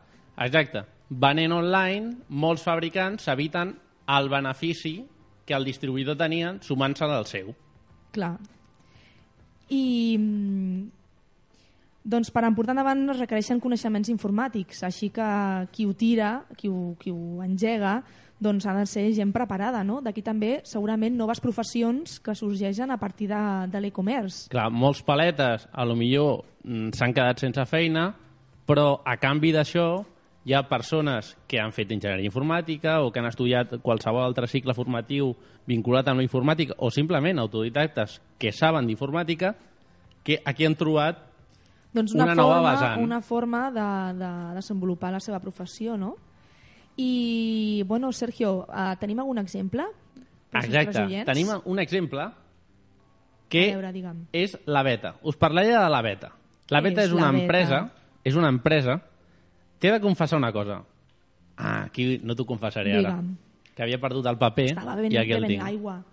[0.46, 0.84] exacte.
[1.10, 3.74] Venent online, molts fabricants s'eviten
[4.18, 5.00] el benefici
[5.48, 7.50] que el distribuïdor tenien sumant-se del seu.
[8.14, 8.36] Clar.
[9.74, 9.84] I
[10.20, 10.97] mm,
[12.08, 15.28] doncs per emportar endavant es requereixen coneixements informàtics, així que
[15.76, 18.00] qui ho tira, qui ho, qui ho engega,
[18.39, 20.00] doncs ha de ser gent preparada, no?
[20.06, 23.41] D'aquí també segurament noves professions que sorgeixen a partir de,
[23.72, 24.46] de l'e-commerce.
[24.54, 28.12] Clar, molts paletes a lo millor mm, s'han quedat sense feina,
[28.67, 29.89] però a canvi d'això
[30.48, 34.76] hi ha persones que han fet enginyeria informàtica o que han estudiat qualsevol altre cicle
[34.78, 35.34] formatiu
[35.67, 39.58] vinculat amb la informàtica o simplement autodidactes que saben d'informàtica
[40.24, 41.27] que aquí han trobat
[41.93, 43.04] Doncs una, Una nova forma, vessant.
[43.04, 43.86] Una forma de,
[44.19, 46.15] de desenvolupar la seva professió, no?
[46.97, 49.86] I, bueno, Sergio, uh, tenim algun exemple?
[50.54, 51.23] Exacte.
[51.26, 52.26] Tenim un exemple
[53.50, 54.26] que A veure, digue'm.
[54.34, 55.15] és la Beta.
[55.23, 56.32] Us parlaré de la Beta.
[56.69, 57.43] La Beta és és una Beta?
[57.43, 57.82] empresa,
[58.23, 59.02] és una empresa.
[59.80, 60.82] T'he de confessar una cosa.
[61.56, 63.15] Ah, aquí no t'ho confessaré ara.
[63.15, 63.36] Digue'm.
[63.76, 65.63] Que havia perdut el paper Estava i aquí el tinc.
[65.63, 66.04] aigua.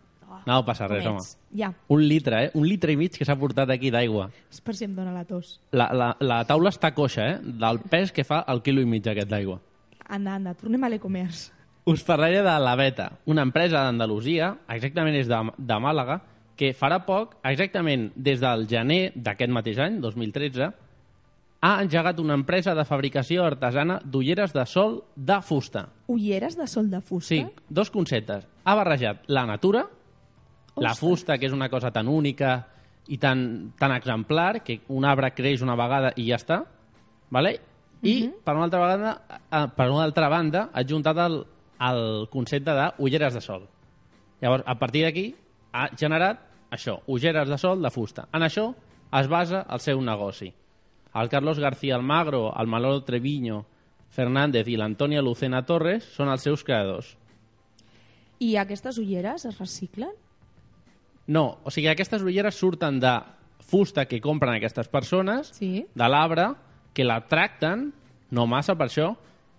[0.47, 1.23] No passa res, home.
[1.55, 2.51] Ja, Un litre, eh?
[2.55, 4.31] Un litre i mig que s'ha portat aquí d'aigua.
[4.51, 5.61] és per si em dóna la tos.
[5.73, 7.39] La, la, la taula està coixa, eh?
[7.43, 9.61] Del pes que fa el quilo i mig aquest d'aigua.
[10.09, 11.51] Anda, anda, tornem a l'e-commerce.
[11.87, 16.21] Us parlaré de la Beta, una empresa d'Andalusia, exactament és de, de Màlaga,
[16.57, 20.71] que farà poc, exactament des del gener d'aquest mateix any, 2013,
[21.65, 25.87] ha engegat una empresa de fabricació artesana d'ulleres de sol de fusta.
[26.13, 27.29] Ulleres de sol de fusta?
[27.29, 28.45] Sí, dos conceptes.
[28.65, 29.87] Ha barrejat la natura,
[30.77, 32.57] la fusta, que és una cosa tan única
[33.09, 36.63] i tan, tan exemplar, que un arbre creix una vegada i ja està,
[37.31, 37.59] vale?
[38.05, 39.13] i per, una altra vegada,
[39.49, 41.39] eh, per una altra banda ha juntat el,
[41.89, 43.65] el concepte de ulleres de sol.
[44.43, 45.31] Llavors, a partir d'aquí,
[45.73, 46.43] ha generat
[46.75, 48.27] això, ulleres de sol de fusta.
[48.33, 48.69] En això
[49.21, 50.51] es basa el seu negoci.
[51.15, 53.65] El Carlos García Almagro, el Manolo Treviño,
[54.11, 57.15] Fernández i l'Antònia Lucena Torres són els seus creadors.
[58.43, 60.13] I aquestes ulleres es reciclen?
[61.27, 63.15] No, o sigui, aquestes ulleres surten de
[63.65, 65.87] fusta que compren aquestes persones, Sí.
[65.95, 66.55] de l'arbre,
[66.93, 67.93] que la tracten,
[68.31, 69.17] no massa per això,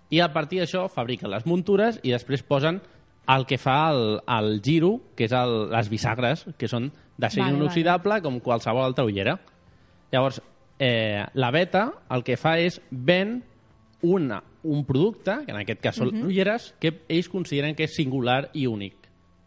[0.09, 2.81] i a partir d'això fabriquen les muntures i després posen
[3.27, 7.57] el que fa el, el giro, que és el, les bisagres, que són d'acer Vale,
[7.57, 9.39] inoxidable com qualsevol altra ullera.
[10.11, 10.41] Llavors,
[10.77, 13.39] eh, la beta el que fa és ven
[14.03, 18.51] una, un producte, que en aquest cas són ulleres, que ells consideren que és singular
[18.53, 19.04] i únic.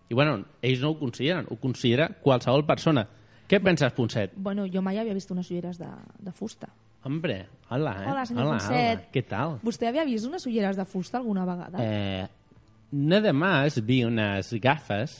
[0.09, 3.07] I bueno, ells no ho consideren, ho considera qualsevol persona.
[3.49, 4.33] Què penses, Ponset?
[4.37, 5.88] Bueno, jo mai havia vist unes ulleres de,
[6.21, 6.68] de fusta.
[7.05, 8.09] Hombre, hola, eh?
[8.11, 8.99] Hola, senyor hola, Ponset.
[8.99, 9.11] hola.
[9.12, 9.55] ¿Qué tal?
[9.64, 11.79] Vostè havia vist unes ulleres de fusta alguna vegada?
[11.81, 12.27] Eh,
[12.92, 15.16] nada más vi unas gafas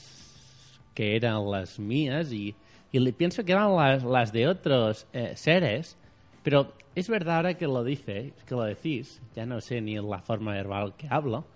[0.95, 2.55] que eran las mías y,
[2.93, 5.97] y le pienso que eran las, las de otros eh, seres,
[6.43, 10.19] pero es verdad ahora que lo dice, que lo decís, ya no sé ni la
[10.21, 11.47] forma verbal que hablo,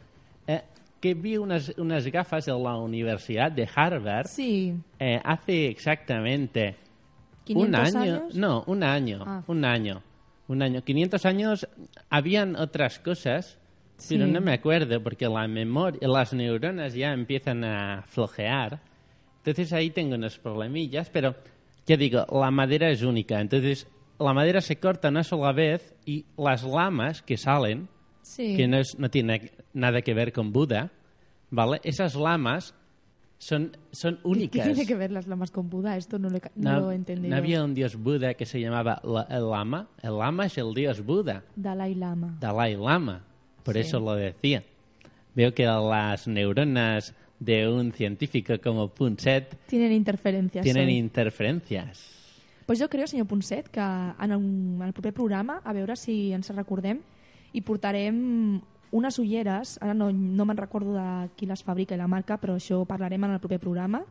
[0.46, 0.62] eh,
[1.02, 4.72] que vi unas, unas gafas en la Universidad de Harvard Sí.
[4.98, 6.76] eh, hace exactamente
[7.44, 8.00] 500 un año.
[8.14, 8.34] años?
[8.36, 9.24] No, un año.
[9.26, 9.42] Ah.
[9.48, 10.02] Un año.
[10.48, 10.82] Un año.
[10.82, 11.68] 500 años
[12.08, 13.58] habían otras cosas,
[14.08, 18.80] pero no me acuerdo porque la memoria, las neuronas ya empiezan a flojear.
[19.38, 21.34] Entonces ahí tengo unos problemillas, pero
[21.86, 23.40] ya digo, la madera es única.
[23.40, 23.88] Entonces
[24.20, 27.88] la madera se corta una sola vez y las lamas que salen
[28.22, 28.56] Sí.
[28.56, 30.90] que no, es- no tiene nada que ver con Buda,
[31.50, 31.80] ¿vale?
[31.84, 32.74] Esas lamas
[33.38, 34.64] son, son ¿Qué únicas.
[34.64, 35.96] tiene que ver las lamas con Buda?
[35.96, 37.30] Esto no lo he, ca- no lo he entendido.
[37.30, 39.88] no había un dios Buda que se llamaba la- el Lama.
[40.02, 42.36] El Lama es el dios Buda, Dalai Lama.
[42.40, 43.24] Dalai Lama.
[43.64, 43.80] Por Sí.
[43.80, 44.62] eso lo decía.
[45.34, 50.62] Veo que las neuronas de un científico como Punset Tienen interferencias.
[50.62, 50.96] tienen hoy.
[50.98, 52.10] interferencias.
[52.66, 56.32] Pues jo creo, senyor Ponset, que en, un, en el proper programa, a veure si
[56.32, 57.00] ens recordem,
[57.52, 58.60] i portarem
[58.92, 62.58] unes ulleres, ara no, no me'n recordo de qui les fabrica i la marca, però
[62.58, 64.02] això parlarem en el proper programa,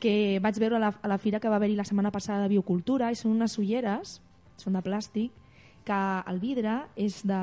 [0.00, 2.54] que vaig veure a la, a la fira que va haver-hi la setmana passada de
[2.54, 4.18] biocultura, i són unes ulleres,
[4.56, 5.34] són de plàstic,
[5.84, 7.42] que el vidre és de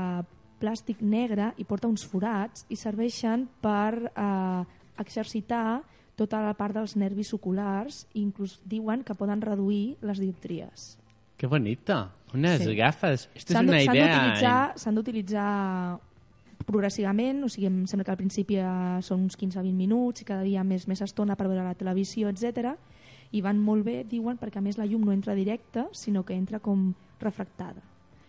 [0.62, 4.62] plàstic negre i porta uns forats i serveixen per eh,
[5.02, 5.82] exercitar
[6.16, 10.96] tota la part dels nervis oculars i inclús diuen que poden reduir les dioptries.
[11.36, 11.98] Qué bonito.
[12.36, 12.76] Unas Sí.
[12.76, 13.30] gafas.
[13.34, 14.74] Esto es S'han una idea.
[14.76, 16.00] S'han d'utilitzar
[16.66, 20.42] progressivament, o sigui, em sembla que al principi eh, són uns 15-20 minuts i cada
[20.46, 22.76] dia més més estona per veure la televisió, etc.
[23.32, 26.34] i van molt bé, diuen, perquè a més la llum no entra directa, sinó que
[26.34, 27.82] entra com refractada.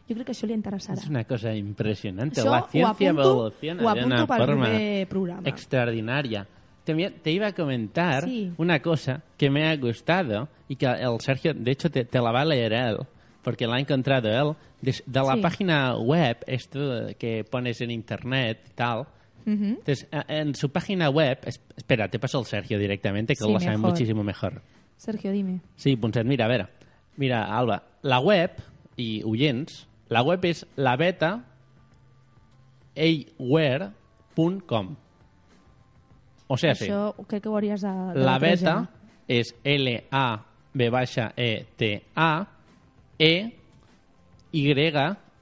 [0.08, 0.98] Jo crec que això li interessarà.
[1.00, 2.40] Es una cosa impresionante.
[2.40, 4.68] Això la apunto- evoluciona ho de apunto una pel forma
[5.08, 5.48] programa.
[5.48, 6.46] extraordinaria.
[6.84, 8.52] También te iba a comentar Sí.
[8.58, 12.30] una cosa que me ha gustado y que el Sergio, de hecho, te, te la
[12.30, 12.98] va a leer él,
[13.46, 15.40] porque la ha encontrado él, de, de la Sí.
[15.40, 19.06] página web, esto que pones en internet y tal.
[19.44, 19.64] Mhm.
[19.78, 23.52] Entonces, a- en su página web, es- espera, te paso el Sergio directamente, que Sí,
[23.52, 23.90] lo sabe mejor.
[23.92, 24.62] muchísimo mejor.
[24.96, 25.60] Sergio, dime.
[25.76, 26.66] Sí, Ponset, mira, a veure.
[27.16, 28.50] Mira, Alba, la web,
[28.96, 31.44] i oients, la web és la beta
[32.96, 34.96] aware.com.
[36.48, 37.92] O sigui, sí, Això crec que ho hauries de...
[38.14, 38.76] de la beta
[39.28, 42.28] és L-A-B baixa E-T-A
[43.18, 43.52] E
[44.52, 44.72] Y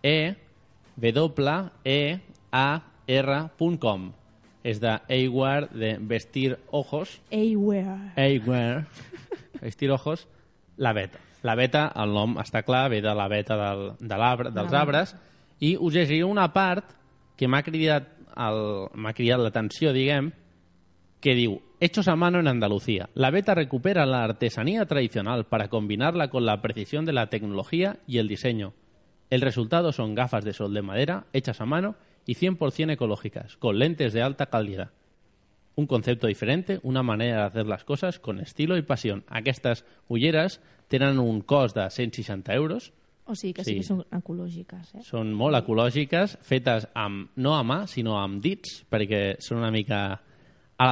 [0.02, 0.34] E
[0.96, 2.20] W E
[2.52, 4.12] A R.com.
[4.64, 8.14] És de Aware, de vestir ojos, Aware.
[8.16, 8.86] Aware,
[9.60, 10.26] vestir ojos,
[10.76, 11.20] la beta.
[11.42, 15.02] La beta, el nom està clar, ve de la beta del, de l'arbre, dels l'arbre.
[15.04, 15.12] arbres,
[15.60, 16.96] i us llegiré una part
[17.36, 20.32] que m'ha cridat m'ha cridat l'atenció, diguem,
[21.20, 23.10] que diu Hechos a mano en Andalucía.
[23.12, 28.16] La beta recupera la artesanía tradicional para combinarla con la precisión de la tecnología y
[28.16, 28.72] el diseño.
[29.28, 33.78] El resultado son gafas de sol de madera hechas a mano y 100% ecológicas, con
[33.78, 34.92] lentes de alta calidad.
[35.74, 39.22] Un concepto diferente, una manera de hacer las cosas con estilo y pasión.
[39.28, 42.94] Aquestes ulleres tenen un cost de 160 euros,
[43.26, 43.70] O sigui que Sí.
[43.72, 45.02] sí, que són ecològiques, eh?
[45.02, 50.20] són molt ecològiques, fetes amb, no a mà, sinó amb dits, perquè són una mica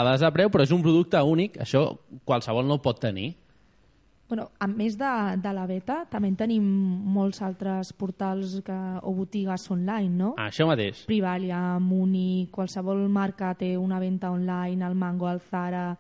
[0.01, 3.35] elevades de preu, però és un producte únic, això qualsevol no ho pot tenir.
[4.33, 5.09] Bueno, a més de,
[5.45, 6.65] de la beta, també en tenim
[7.13, 10.31] molts altres portals que, o botigues online, no?
[10.41, 11.03] Això mateix.
[11.05, 15.99] Privalia, Muni, qualsevol marca té una venta online, al Mango, al Zara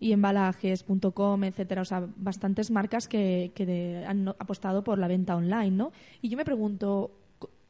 [0.00, 1.82] y embalajes.com, etcétera.
[1.82, 5.92] O sea, bastantes marcas que, que de- han apostado por la venta online, ¿no?
[6.22, 7.12] Y yo me pregunto,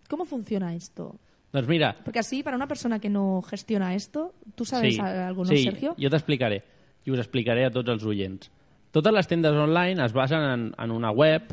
[0.09, 1.16] ¿cómo funciona esto?
[1.54, 5.44] Doncs mira, Porque así, para una persona que no gestiona esto, ¿tú sabes sí, algo,
[5.44, 5.94] no, sí, Sergio?
[5.94, 6.64] jo t'explicaré.
[7.06, 8.50] I us explicaré a tots els oients.
[8.90, 11.52] Totes les tendes online es basen en, en una web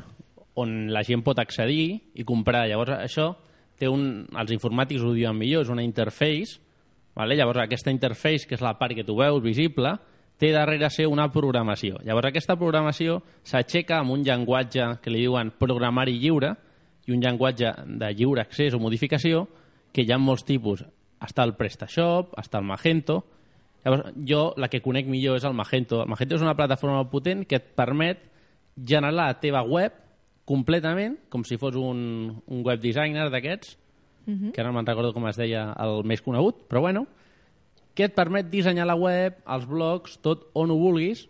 [0.57, 2.63] on la gent pot accedir i comprar.
[2.71, 3.35] Llavors, això
[3.77, 6.57] té un, els informàtics ho diuen millor, és una interface,
[7.13, 7.37] vale?
[7.37, 9.93] llavors aquesta interface, que és la part que tu veus visible,
[10.41, 12.01] té darrere ser una programació.
[12.01, 16.55] Llavors aquesta programació s'aixeca amb un llenguatge que li diuen programari lliure
[17.05, 19.45] i un llenguatge de lliure accés o modificació
[19.91, 20.83] que hi ha molts tipus.
[21.21, 23.23] Està el PrestaShop, està el Magento...
[23.81, 26.03] Llavors, jo la que conec millor és el Magento.
[26.03, 28.19] El Magento és una plataforma potent que et permet
[28.77, 29.95] generar la teva web
[30.45, 32.03] completament, com si fos un,
[32.45, 33.79] un web designer d'aquests,
[34.53, 37.07] que ara no me'n recordo com es deia el més conegut, però bueno,
[37.97, 41.25] que et permet dissenyar la web, els blogs, tot on ho vulguis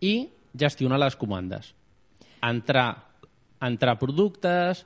[0.00, 1.74] i gestionar les comandes.
[2.44, 2.88] Entrar,
[3.60, 4.84] entrar productes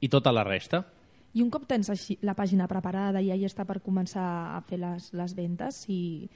[0.00, 0.84] i tota la resta.
[1.32, 4.24] I un cop tens així la pàgina preparada i ja hi està per començar
[4.56, 6.28] a fer les, les ventes, si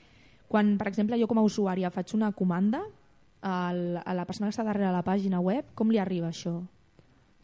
[0.49, 2.85] quan, per exemple, jo com a usuària faig una comanda
[3.43, 6.61] al, a la persona que està darrere la pàgina web, com li arriba això?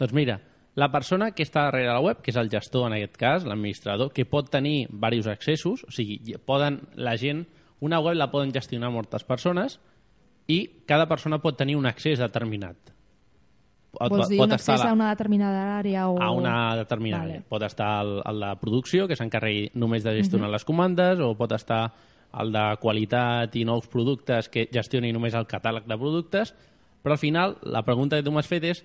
[0.01, 0.39] Doncs mira,
[0.75, 4.13] la persona que està darrere la web, que és el gestor en aquest cas, l'administrador,
[4.15, 7.45] que pot tenir diversos accessos, o sigui, poden, la gent,
[7.85, 9.81] una web la poden gestionar moltes persones
[10.49, 12.93] i cada persona pot tenir un accés determinat.
[13.93, 16.17] Pot, Vols dir pot un estar accés la- a una determinada àrea o...
[16.21, 17.35] a una determinada Vale.
[17.41, 17.49] àrea.
[17.49, 21.53] Pot estar el, el de producció, que s'encarregui només de gestionar les comandes, o pot
[21.53, 21.93] estar
[22.41, 26.55] el de qualitat i nous productes, que gestioni només el catàleg de productes,
[27.05, 28.81] però al final la pregunta que tu m'has fet és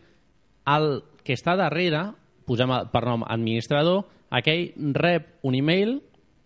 [0.68, 2.10] el que està darrere,
[2.48, 6.02] posem per nom administrador, aquell rep un email,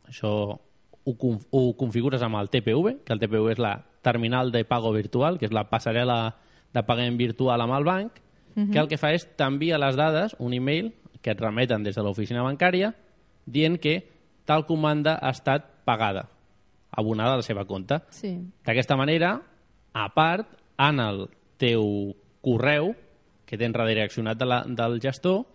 [0.05, 4.61] això ho, conf- ho configures amb el TPV, que el TPV és la terminal de
[4.65, 6.35] pago virtual, que és la passarel·la
[6.73, 8.21] de pagament virtual amb el banc,
[8.55, 12.01] que el que fa és t'envia les dades, un email que et remeten des de
[12.03, 12.93] l'oficina bancària,
[13.45, 14.01] dient que
[14.45, 16.27] tal comanda ha estat pagada,
[16.91, 18.01] abonada a la seva compte.
[18.09, 18.33] Sí.
[18.65, 19.41] D'aquesta manera,
[19.93, 21.27] a part, en el
[21.61, 22.93] teu correu,
[23.45, 25.45] que tens redireccionat de la, del gestor,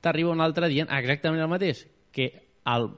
[0.00, 2.30] t'arriba un altre dient exactament el mateix, que
[2.66, 2.90] el,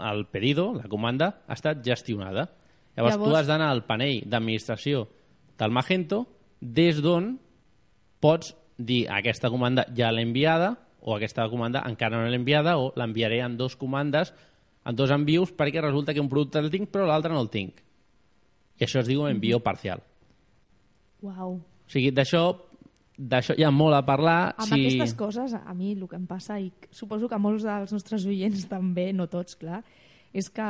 [0.00, 2.48] el pedido, la comanda, ha estat gestionada.
[2.96, 5.08] Llavors, Llavors- tu has d'anar al panell d'administració
[5.58, 6.24] del Magento,
[6.60, 7.34] des d'on
[8.20, 12.90] pots dir aquesta comanda ja l'he enviada o aquesta comanda encara no l'he enviada o
[12.96, 14.32] l'enviaré en dos comandes,
[14.84, 17.80] en dos envios, perquè resulta que un producte el tinc però l'altre no el tinc.
[18.80, 20.02] I això es diu envio parcial.
[21.22, 21.58] Uau.
[21.60, 22.48] O sigui, d'això
[23.14, 24.54] d'això hi ha molt a parlar.
[24.58, 24.80] Amb si...
[24.80, 28.66] aquestes coses, a mi el que em passa, i suposo que molts dels nostres oients
[28.70, 29.82] també, no tots, clar,
[30.34, 30.66] és que,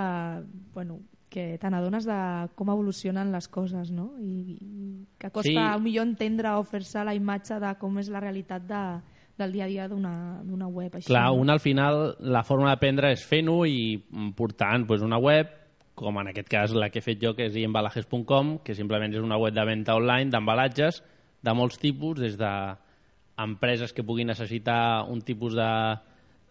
[0.74, 1.00] bueno,
[1.34, 2.16] que te n'adones de
[2.54, 4.12] com evolucionen les coses, no?
[4.22, 4.84] I, i
[5.18, 5.82] que costa Sí.
[5.82, 8.82] millor entendre o fer-se la imatge de com és la realitat de,
[9.36, 10.94] del dia a dia d'una web.
[10.94, 13.98] Així, Clar, un al final, la forma d'aprendre és fent-ho i
[14.36, 15.50] portant doncs, una web,
[15.94, 19.22] com en aquest cas la que he fet jo, que és embalajes.com, que simplement és
[19.22, 21.02] una web de venda online d'embalatges
[21.42, 22.50] de molts tipus, des de
[23.38, 25.70] empreses que puguin necessitar un tipus de,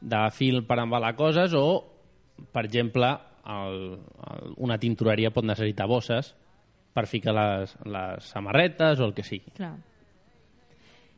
[0.02, 1.84] de fil per embalar coses o,
[2.52, 6.34] per exemple, el, el, una tintoreria pot necessitar bosses
[6.94, 9.52] per ficar les, les samarretes o el que sigui.
[9.58, 9.76] Clar.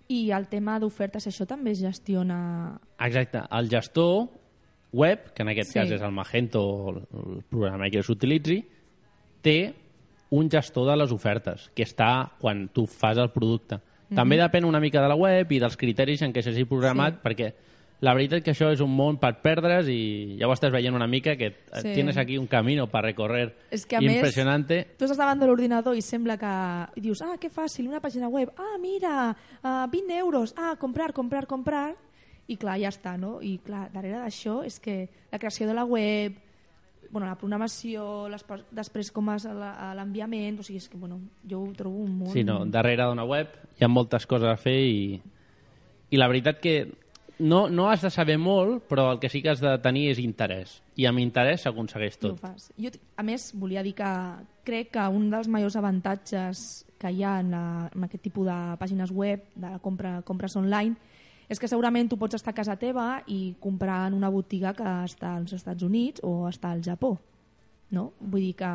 [0.07, 2.75] I el tema d'ofertes, això també es gestiona...
[3.01, 3.41] Exacte.
[3.57, 4.27] El gestor
[4.93, 5.79] web, que en aquest Sí.
[5.79, 8.59] cas és el Magento o el el programa que s'utilitzi,
[9.41, 9.73] té
[10.29, 13.79] un gestor de les ofertes, que està quan tu fas el producte.
[14.15, 17.19] També depèn una mica de la web i dels criteris en què s'hagi programat, Sí.
[17.23, 17.53] perquè
[18.01, 21.08] la veritat que això és un món per perdre's i ja ho estàs veient una
[21.08, 21.93] mica, que Sí.
[21.93, 24.95] tienes aquí un camino per recorrer És que, a més, impressionante.
[24.97, 26.99] Tu estàs davant de l'ordinador i sembla que...
[26.99, 28.51] I dius, ah, que fàcil, una pàgina web.
[28.58, 30.53] Ah, mira, uh, 20 euros.
[30.58, 31.95] Ah, comprar, comprar, comprar.
[32.47, 33.39] I clar, ja està, no?
[33.41, 36.36] I clar, darrere d'això és que la creació de la web,
[37.10, 41.19] bueno, la programació, les, després com és l'enviament, o sigui, és que, bueno,
[41.49, 42.30] jo ho trobo un món...
[42.34, 43.47] Sí, no, darrere d'una web
[43.80, 45.22] hi ha moltes coses a fer i,
[46.11, 46.76] i la veritat que
[47.39, 50.21] no, no has de saber molt, però el que sí que has de tenir és
[50.23, 50.79] interès.
[50.95, 52.39] I amb interès s'aconsegueix tot.
[52.39, 52.69] fas.
[52.79, 54.11] Jo, a més, volia dir que
[54.65, 58.57] crec que un dels majors avantatges que hi ha en, la, en aquest tipus de
[58.79, 60.95] pàgines web, de la compra, compres online,
[61.49, 64.88] és que segurament tu pots estar a casa teva i comprar en una botiga que
[65.05, 67.17] està als Estats Units o està al Japó.
[67.93, 68.13] No?
[68.19, 68.71] Vull dir que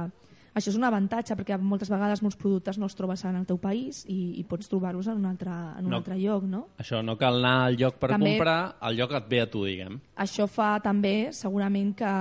[0.55, 3.59] això és un avantatge perquè moltes vegades molts productes no els trobes en el teu
[3.62, 5.96] país i, i pots trobar-los en un altre, en un No.
[6.01, 6.68] altre lloc, no?
[6.78, 9.64] Això no cal anar al lloc per També- comprar, el lloc et ve a tu,
[9.64, 10.01] diguem.
[10.16, 12.12] Això fa també segurament que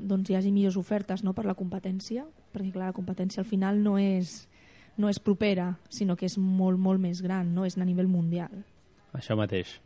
[0.00, 3.82] doncs, hi hagi millors ofertes no, per la competència, perquè clar, la competència al final
[3.82, 4.48] no és,
[4.96, 8.50] no és propera, sinó que és molt, molt més gran, no és a nivell mundial.
[9.14, 9.78] Això mateix.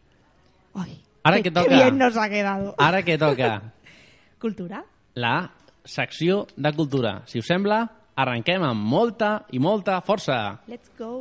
[0.74, 1.68] Ai, Ara qué, què toca?
[1.68, 2.74] Qué bien nos ha quedado.
[2.78, 3.62] Ara què toca?
[4.40, 4.82] Cultura?
[5.14, 5.50] La
[5.84, 7.22] secció de cultura.
[7.26, 7.84] Si us sembla,
[8.16, 10.40] arrenquem amb molta i molta força.
[10.66, 11.12] Let's go!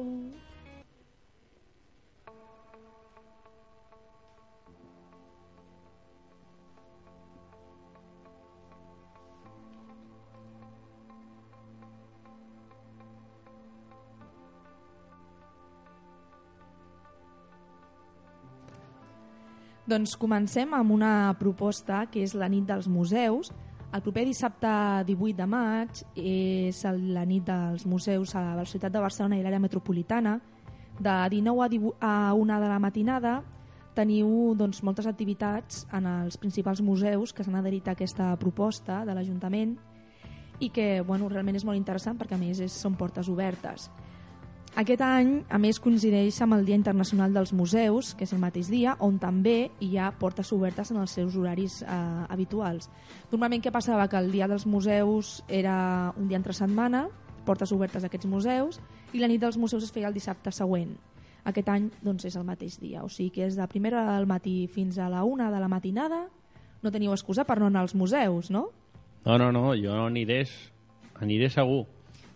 [19.83, 23.51] Doncs comencem amb una proposta que és la nit dels museus,
[23.93, 24.69] el proper dissabte
[25.05, 26.79] 18 de maig és
[27.13, 30.39] la nit dels museus a la ciutat de Barcelona i l'àrea metropolitana.
[30.97, 33.35] De 19 a, 18, a 1 de la matinada
[33.93, 39.13] teniu doncs, moltes activitats en els principals museus que s'han adherit a aquesta proposta de
[39.13, 39.75] l'Ajuntament
[40.57, 43.91] i que bueno, realment és molt interessant perquè a més és, són portes obertes.
[44.73, 48.71] Aquest any, a més, coincideix amb el Dia Internacional dels Museus, que és el mateix
[48.73, 51.97] dia, on també hi ha portes obertes en els seus horaris eh,
[52.33, 52.89] habituals.
[53.29, 54.07] Normalment què passava?
[54.09, 55.75] Que el Dia dels Museus era
[56.17, 57.03] un dia entre setmana,
[57.45, 58.81] portes obertes a aquests museus,
[59.13, 60.97] i la nit dels museus es feia el dissabte següent.
[61.45, 64.25] Aquest any doncs, és el mateix dia, o sigui que és de primera hora del
[64.25, 66.23] matí fins a la una de la matinada,
[66.81, 68.71] no teniu excusa per no anar als museus, no?
[69.23, 70.47] No, no, no, jo no aniré,
[71.21, 71.83] aniré segur.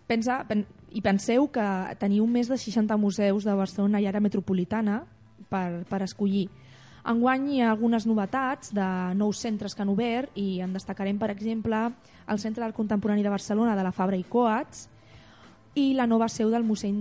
[0.06, 1.66] Pensa, pen, I penseu que
[2.00, 5.02] teniu més de 60 museus de Barcelona i àrea metropolitana
[5.50, 6.48] per, per escollir.
[7.08, 8.86] Enguany hi ha algunes novetats de
[9.16, 11.86] nous centres que han obert i en destacarem, per exemple,
[12.28, 14.88] el Centre del Contemporani de Barcelona de la Fabra i Coats
[15.78, 16.92] i la nova seu del Museu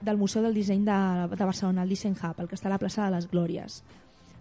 [0.00, 0.98] del, Museu del Disseny de,
[1.36, 3.80] de Barcelona, el Design Hub, el que està a la plaça de les Glòries.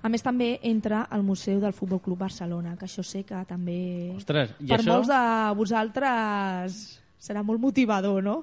[0.05, 4.11] A més, també entra al Museu del Futbol Club Barcelona, que això sé que també...
[4.13, 4.91] Ostres, i per això...
[4.91, 5.21] molts de
[5.57, 6.81] vosaltres
[7.17, 8.35] serà molt motivador, no?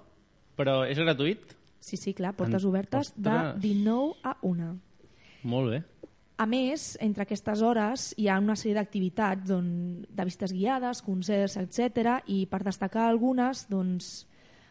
[0.57, 1.57] Però és gratuït?
[1.83, 3.61] Sí, sí, clar, portes En- obertes de Ostres.
[3.63, 4.69] 19 a 1.
[5.45, 5.83] Molt bé.
[6.39, 9.67] A més, entre aquestes hores hi ha una sèrie d'activitats on,
[10.09, 12.21] de vistes guiades, concerts, etc.
[12.27, 14.27] I per destacar algunes, doncs,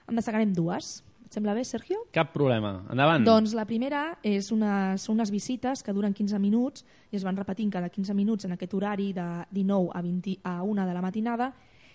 [0.08, 1.04] en destacarem dues.
[1.26, 2.02] Et sembla bé, Sergio?
[2.12, 2.74] Cap problema.
[2.92, 3.24] Endavant.
[3.24, 7.38] Doncs la primera és una, són unes visites que duren 15 minuts i es van
[7.40, 11.02] repetint cada 15 minuts en aquest horari de 19 a, 20, a 1 de la
[11.02, 11.54] matinada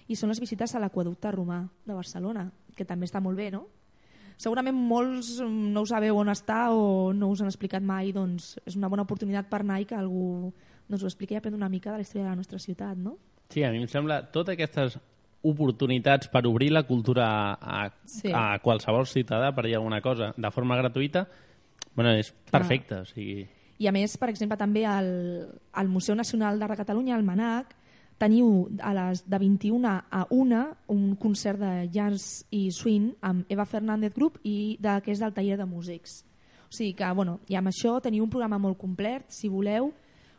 [0.09, 3.67] i són les visites a l'aquaducte romà de Barcelona, que també està molt bé, no?
[4.37, 8.59] Segurament molts mm, no ho sabeu on està o no us han explicat mai, doncs
[8.67, 10.53] és una bona oportunitat per anar i que algú
[10.87, 13.17] doncs, ho expliqui i aprendre una mica de la història de la nostra ciutat, no?
[13.49, 14.99] Sí, a mi em sembla totes aquestes
[15.47, 18.31] oportunitats per obrir la cultura a, Sí.
[18.35, 21.27] a qualsevol ciutadà per dir alguna cosa de forma gratuïta,
[21.95, 23.01] bueno, és perfecte.
[23.01, 23.47] O sigui,
[23.79, 25.09] I a més, per exemple, també al,
[25.73, 27.75] al Museu Nacional d'Art de Catalunya, al MANAC,
[28.19, 30.63] teniu a les de 21 a 1
[30.93, 35.33] un concert de jazz i swing amb Eva Fernández Group i de, que és del
[35.37, 36.25] taller de músics.
[36.67, 39.93] O sigui que, bueno, i amb això teniu un programa molt complet, si voleu,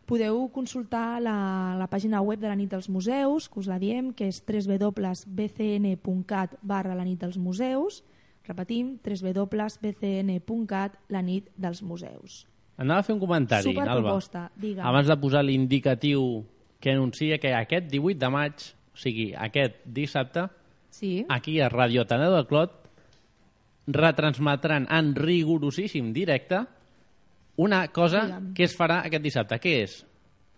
[0.08, 4.14] podeu consultar la, la pàgina web de la nit dels museus, que us la diem,
[4.16, 5.30] que és www.bcn.cat
[6.62, 8.04] barra la nit dels museus.
[8.48, 12.48] Repetim, www.bcn.cat la nit dels museus.
[12.78, 13.84] anava a fer un comentari, Alba.
[13.84, 14.86] Superproposta, digue'm.
[14.86, 16.46] Abans de posar l'indicatiu
[16.80, 18.54] que anuncia que aquest 18 de maig,
[18.94, 20.48] o sigui, aquest dissabte,
[20.90, 21.26] Sí.
[21.30, 22.72] aquí a Radio Taneu del Clot,
[23.88, 26.60] retransmetran en rigorosíssim directe
[27.56, 28.54] una cosa Digue'm.
[28.54, 29.60] que es farà aquest dissabte.
[29.60, 30.06] Què és?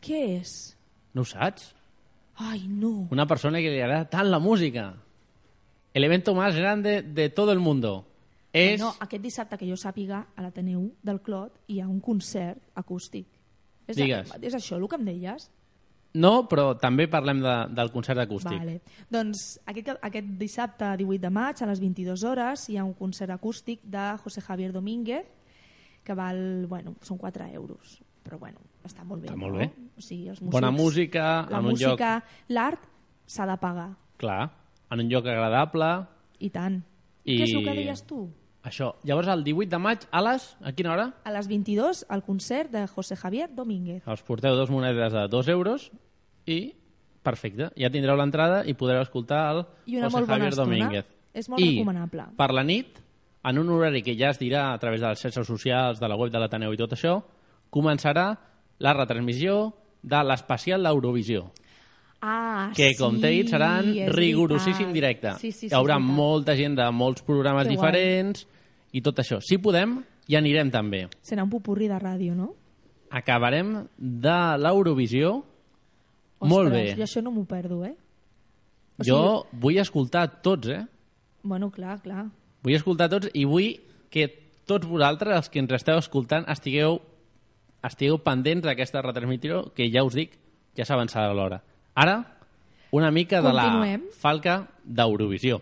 [0.01, 0.77] Què és?
[1.13, 1.73] No ho saps?
[2.35, 3.07] Ai, no.
[3.11, 4.95] Una persona que li agrada tant la música.
[5.93, 8.05] El evento más grande de todo el mundo.
[8.53, 8.79] És...
[8.79, 13.27] No, aquest dissabte que jo sàpiga a l'Ateneu del Clot hi ha un concert acústic.
[13.87, 14.31] És, Digues.
[14.41, 15.49] és això el que em deies?
[16.17, 18.57] No, però també parlem de, del concert acústic.
[18.57, 18.79] Vale.
[19.13, 23.29] Doncs aquest, aquest dissabte 18 de maig a les 22 hores hi ha un concert
[23.35, 25.27] acústic de José Javier Domínguez
[26.03, 29.45] que val, bueno, són 4 euros però bueno, està molt bé Està no?
[29.47, 29.69] molt bé.
[29.97, 31.91] o sigui, els Bona músics- música, la en un lloc...
[31.99, 32.83] música, l'art
[33.25, 34.49] s'ha de pagar Clar,
[34.91, 36.05] en un lloc agradable.
[36.39, 36.81] i tant
[37.25, 38.29] I- què és el que deies tu?
[38.69, 38.93] Això.
[39.03, 40.45] Llavors, el 18 de maig, a les...
[40.61, 41.07] A quina hora?
[41.23, 45.51] a les 22 el concert de José Javier Domínguez Els porteu dos monedes de 2
[45.55, 45.89] euros
[46.45, 46.75] i...
[47.19, 47.67] Perfecte.
[47.75, 50.53] Ja tindreu l'entrada i podreu escoltar el I una José Javier.
[50.55, 51.09] Domínguez.
[51.35, 52.29] És molt I recomanable.
[52.39, 53.01] per la nit,
[53.43, 56.15] en un horari que ja es dirà a través de les xarxes socials, de la
[56.15, 57.19] web de l'Ateneu i tot això,
[57.69, 58.31] començarà
[58.79, 61.49] la retransmissió de l'especial d'Eurovisió.
[62.21, 65.37] Ah, que, com sí, t'he dit, és rigorosíssim directe.
[65.39, 67.85] Sí, sí, sí, Hi haurà molta gent de molts programes Que guai.
[68.91, 69.39] I tot això.
[69.41, 71.07] Si podem, hi anirem també.
[71.25, 72.53] Serà un pupurri de ràdio, no?
[73.09, 75.39] Acabarem de l'Eurovisió
[76.45, 76.83] molt bé.
[76.95, 77.95] Jo això no m'ho perdo, eh?
[78.99, 79.19] o Jo
[79.51, 80.83] vull escoltar tots, eh?
[81.43, 82.27] Bueno, clar, clar.
[82.63, 83.73] Vull escoltar tots i vull
[84.11, 84.27] que
[84.69, 86.99] tots vosaltres, els que ens esteu escoltant, estigueu,
[87.83, 90.35] estigueu pendents d'aquesta retransmissió, que ja us dic,
[90.77, 91.61] ja s'ha avançat l'hora.
[91.95, 92.19] Ara,
[92.91, 94.07] una mica de la Continuem.
[94.19, 95.61] falca d'Eurovisió.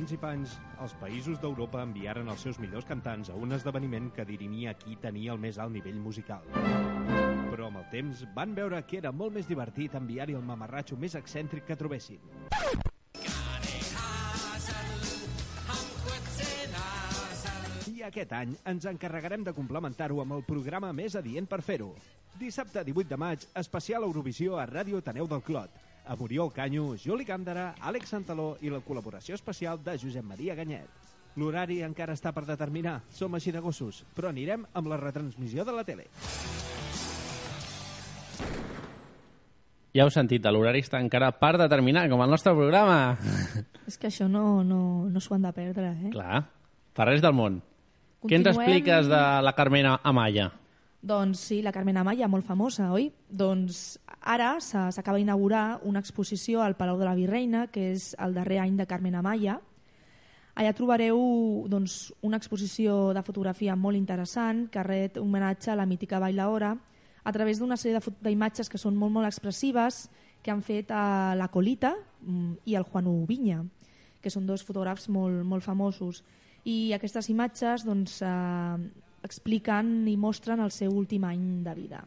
[0.00, 4.24] Anys i panys, els països d'Europa enviaren els seus millors cantants a un esdeveniment que
[4.24, 6.46] dirimia qui tenia el més alt nivell musical.
[6.54, 11.18] Però amb el temps van veure que era molt més divertit enviar-hi el mamarratxo més
[11.20, 12.16] excèntric que trobessin.
[17.92, 21.92] I aquest any ens encarregarem de complementar-ho amb el programa més adient per fer-ho.
[22.40, 27.24] Dissabte 18 de maig, especial Eurovisió a Ràdio Taneu del Clot, amb Oriol Canyo, Juli
[27.24, 31.06] Càndara, Àlex Santaló i la col·laboració especial de Josep Maria Ganyet.
[31.38, 35.76] L'horari encara està per determinar, som així de gossos, però anirem amb la retransmissió de
[35.76, 36.08] la tele.
[39.94, 43.16] Ja heu sentit, l'horari està encara per determinar, com el nostre programa.
[43.86, 46.10] És que això no, no, no s'ho han de perdre, eh?
[46.14, 46.42] Clar,
[46.94, 47.62] per res del món.
[48.26, 48.66] Què ens Continuem.
[48.66, 50.50] expliques de la Carmena Amaya?
[51.00, 53.06] Doncs sí, la Carmen Amaya, molt famosa, oi?
[53.32, 58.58] Doncs ara s'acaba d'inaugurar una exposició al Palau de la Virreina, que és el darrer
[58.60, 59.56] any de Carmen Amaya.
[60.60, 61.16] Allà trobareu
[61.72, 66.74] doncs, una exposició de fotografia molt interessant que ret homenatge a la mítica bailaora
[67.24, 70.08] a través d'una sèrie d'imatges que són molt, molt expressives
[70.42, 73.62] que han fet a la Colita mm, i el Juan Vinya,
[74.20, 76.20] que són dos fotògrafs molt, molt famosos.
[76.68, 82.00] I aquestes imatges doncs, eh, expliquen i mostren el seu últim any de vida.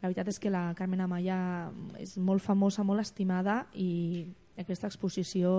[0.00, 1.70] La veritat és que la Carmen Amaya
[2.00, 4.24] és molt famosa, molt estimada i
[4.56, 5.50] aquesta exposició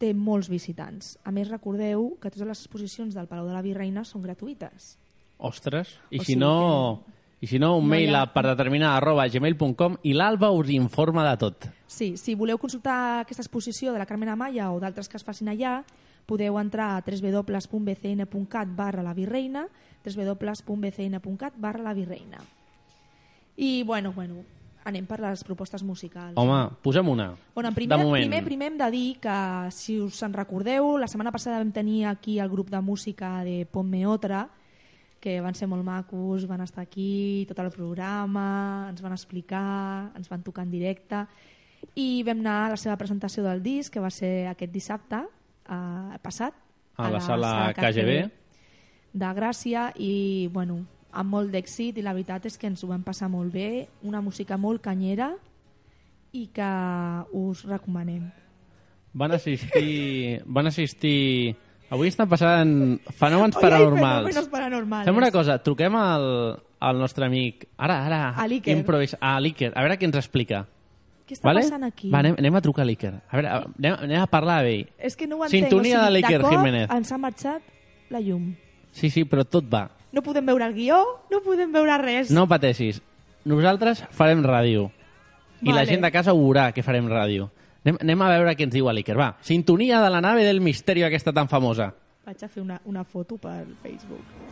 [0.00, 1.14] té molts visitants.
[1.24, 4.94] A més, recordeu que totes les exposicions del Palau de la Virreina són gratuïtes.
[5.38, 7.04] Ostres, i O si sigui no...
[7.44, 10.70] I si no, un no mail ha- a per determinar arroba gmail.com i l'Alba us
[10.72, 11.66] informa de tot.
[11.86, 15.50] Sí, si voleu consultar aquesta exposició de la Carmen Amaya o d'altres que es facin
[15.52, 15.82] allà,
[16.26, 19.66] podeu entrar a www.bcn.cat barra la virreina,
[20.04, 22.42] www.bcn.cat barra la virreina.
[23.56, 24.42] I, bueno, bueno,
[24.86, 26.36] anem per les propostes musicals.
[26.38, 27.30] Home, posem una.
[27.54, 28.22] Bueno, en primer, de moment.
[28.22, 29.38] primer, primer hem de dir que,
[29.72, 33.64] si us en recordeu, la setmana passada vam tenir aquí el grup de música de
[33.66, 34.48] Ponme Otra,
[35.20, 40.28] que van ser molt macos, van estar aquí tot el programa, ens van explicar, ens
[40.28, 41.24] van tocar en directe,
[41.98, 45.24] i vam anar a la seva presentació del disc, que va ser aquest dissabte
[45.68, 46.54] eh, passat,
[46.96, 48.30] A la sala KGB.
[49.12, 50.78] de Gràcia, i bueno,
[51.12, 54.20] amb molt d'èxit, i la veritat és que ens ho vam passar molt bé, una
[54.20, 55.34] música molt canyera,
[56.32, 56.70] i que
[57.32, 58.30] us recomanem.
[59.14, 60.42] Van assistir...
[60.44, 61.56] Van assistir...
[61.88, 62.70] Avui estan passant
[63.14, 64.26] fenòmens paranormals.
[64.26, 65.06] fenómenos paranormales.
[65.06, 67.68] Fem una cosa, truquem al, al nostre amic...
[67.78, 68.18] Ara, ara...
[68.36, 68.74] A l'Iker.
[68.76, 70.64] improvis- A l'Iker, a veure què ens explica.
[71.26, 71.62] Què està vale?
[71.64, 72.08] passant aquí?
[72.12, 73.12] Va, anem, anem a trucar a l'Iker.
[73.28, 73.48] A veure,
[73.78, 74.84] anem, anem a parlar amb ell.
[74.98, 75.64] És que no ho entenc.
[75.64, 76.90] Sintonia o sigui, de l'Iker Jiménez.
[76.94, 77.62] ens ha marxat
[78.10, 78.54] la llum.
[78.92, 79.88] Sí, sí, però tot va.
[80.12, 81.00] No podem veure el guió,
[81.30, 82.30] no podem veure res.
[82.30, 83.02] No pateixis.
[83.44, 84.90] Nosaltres farem ràdio.
[85.62, 85.86] I la Vale.
[85.86, 87.50] gent de casa ho veurà que farem ràdio.
[87.84, 89.16] Anem, anem a veure què ens diu l'Iker.
[89.18, 91.92] Va, sintonia de la nave del misteri aquesta tan famosa.
[92.26, 94.45] Vaig a fer una, una foto per Facebook.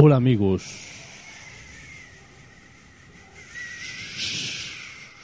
[0.00, 0.62] Hola, amigos.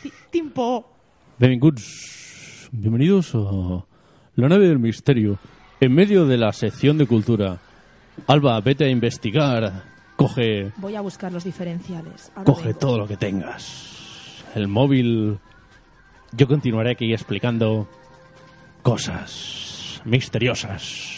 [0.03, 0.85] Ti- Tinc por.
[1.39, 3.85] Benvinguts, bienvenidos a
[4.37, 5.39] la nave del misterio,
[5.81, 7.59] en medio de la sección de cultura.
[8.27, 9.85] Alba, vete a investigar.
[10.17, 12.31] Coge, Voy a buscar los diferenciales.
[12.35, 12.79] Ahora coge vengo.
[12.79, 14.43] todo lo que tengas.
[14.57, 15.39] El móvil.
[16.33, 17.89] Yo continuaré aquí explicando
[18.83, 21.14] cosas misteriosas.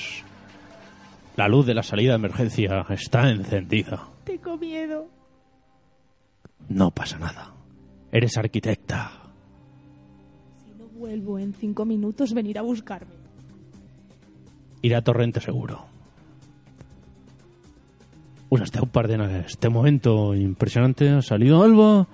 [1.37, 4.09] La luz de la salida de emergencia está encendida.
[4.25, 5.09] Tengo miedo.
[6.69, 7.53] No pasa nada.
[8.11, 9.13] Eres arquitecta.
[10.65, 13.27] Si no vuelvo en cinco minutos, venir a buscarme.
[14.87, 15.85] irà a Torrente seguro.
[18.49, 21.11] Us esteu perdent este momento impresionante.
[21.11, 22.07] Ha salido Alba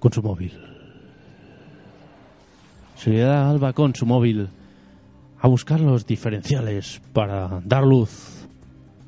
[0.00, 0.52] con su móvil.
[2.96, 4.48] Se le da a Alba con su móvil
[5.42, 8.46] a buscar los diferenciales para dar luz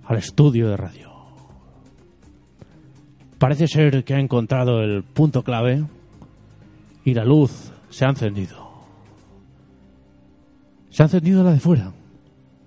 [0.05, 1.13] al estudio de radio.
[3.39, 5.85] Parece ser que ha encontrado el punto clave
[7.05, 8.69] y la luz se ha encendido.
[10.91, 11.93] Se ha encendido la de fuera,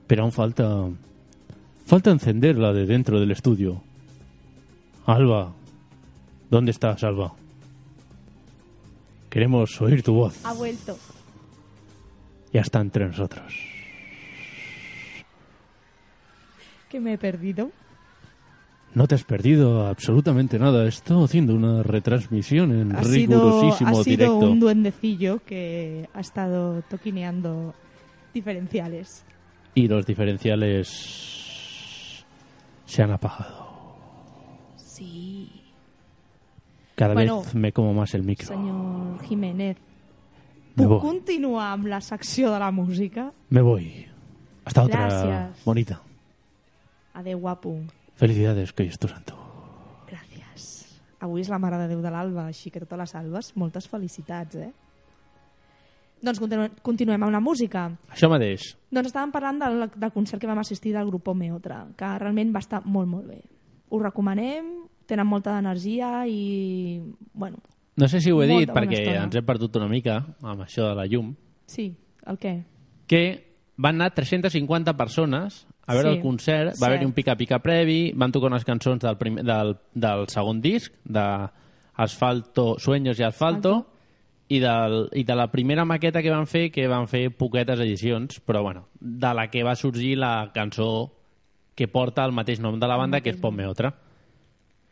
[0.07, 0.87] pero aún falta
[1.85, 3.83] falta encender la de dentro del estudio.
[5.05, 5.51] Alba,
[6.49, 7.33] ¿dónde estás, Alba?
[9.29, 10.39] Queremos oír tu voz.
[10.45, 10.97] Ha vuelto.
[12.53, 13.53] Ya está entre nosotros.
[16.89, 17.71] Que me he perdido.
[18.93, 20.85] No te has perdido absolutamente nada.
[20.85, 24.37] He estado haciendo una retransmisión en Ha sido, rigurosísimo ha sido directo.
[24.51, 27.73] un duendecillo que ha estado toquineando
[28.33, 29.25] diferenciales.
[29.75, 30.87] Y los diferenciales
[32.85, 33.67] se han apagado.
[34.77, 35.51] Sí.
[36.95, 38.47] Cada Bueno, vez me como más el micro.
[38.47, 39.77] Senyor Jiménez,
[40.77, 43.31] puc continuar amb la secció de la música?
[43.49, 44.05] Me voy.
[44.65, 45.63] Hasta otra Gracias.
[45.65, 46.01] bonita.
[47.13, 47.79] Adéu, guapo.
[48.15, 49.33] Felicidades, Cristo Santo.
[50.09, 50.85] Gràcies.
[51.19, 54.55] Avui és la Mare de Déu de l'Alba, així que totes les albes, moltes felicitats,
[54.55, 54.71] eh?
[56.21, 57.91] Doncs continuem, continuem amb la música.
[58.09, 58.71] Això mateix.
[58.89, 62.61] Doncs estàvem parlant del, del concert que vam assistir del grup Meotra, que realment va
[62.63, 63.41] estar molt, molt bé.
[63.89, 64.71] Ho recomanem,
[65.07, 66.99] tenen molta energia i,
[67.33, 67.61] bueno,
[67.97, 69.23] No sé si ho he Molta dit perquè estona.
[69.25, 71.31] ens hem perdut una mica amb això de la llum,
[71.65, 71.89] sí,
[72.27, 72.53] el què?
[73.09, 73.23] que
[73.77, 78.31] van anar 350 persones a veure Sí, el concert, va haver-hi un pica-pica previ, van
[78.35, 81.23] tocar unes cançons del, primer, del, del segon disc, de
[81.95, 83.77] Asfalto, Sueños i Asfalto,
[84.49, 88.41] i, del, i de la primera maqueta que van fer, que van fer poquetes edicions,
[88.43, 91.13] però bueno, de la que va sorgir la cançó
[91.75, 93.93] que porta el mateix nom de la banda, que és Ponme Otra.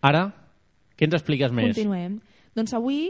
[0.05, 0.25] Ara,
[0.95, 1.75] què ens expliques més?
[1.75, 2.19] Continuem.
[2.55, 3.09] Doncs avui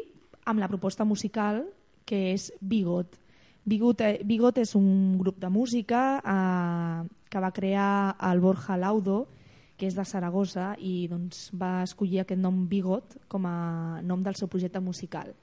[0.49, 1.61] amb la proposta musical
[2.05, 3.19] que és Bigot.
[3.65, 9.27] Bigot, eh, Bigot és un grup de música eh, que va crear el Borja Laudo,
[9.77, 14.35] que és de Saragossa, i doncs, va escollir aquest nom Bigot com a nom del
[14.35, 15.33] seu projecte musical.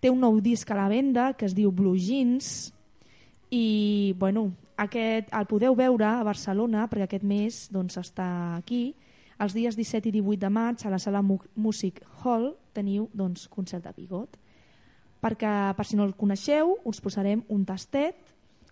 [0.00, 2.70] Té un nou disc a la venda que es diu Blue Jeans
[3.48, 8.90] i bueno, aquest el podeu veure a Barcelona perquè aquest mes doncs, està aquí
[9.38, 13.48] els dies 17 i 18 de maig a la sala Mu- Music Hall teniu doncs,
[13.48, 14.36] concert de Bigot.
[15.20, 18.16] Perquè per si no el coneixeu us posarem un tastet.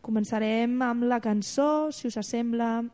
[0.05, 2.85] Començarem amb la cançó si us sembla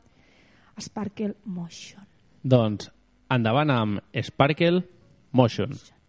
[0.81, 2.07] Sparkle Motion.
[2.43, 2.91] Doncs
[3.31, 4.83] endavant amb Sparkle
[5.33, 5.75] Motion.
[5.75, 6.00] Hey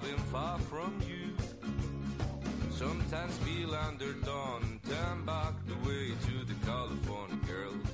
[0.00, 1.34] I've been far from you.
[2.70, 7.86] Sometimes feel underdone, turn back the way to the California girls.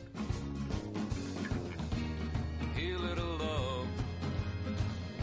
[2.74, 3.88] Hey, little love,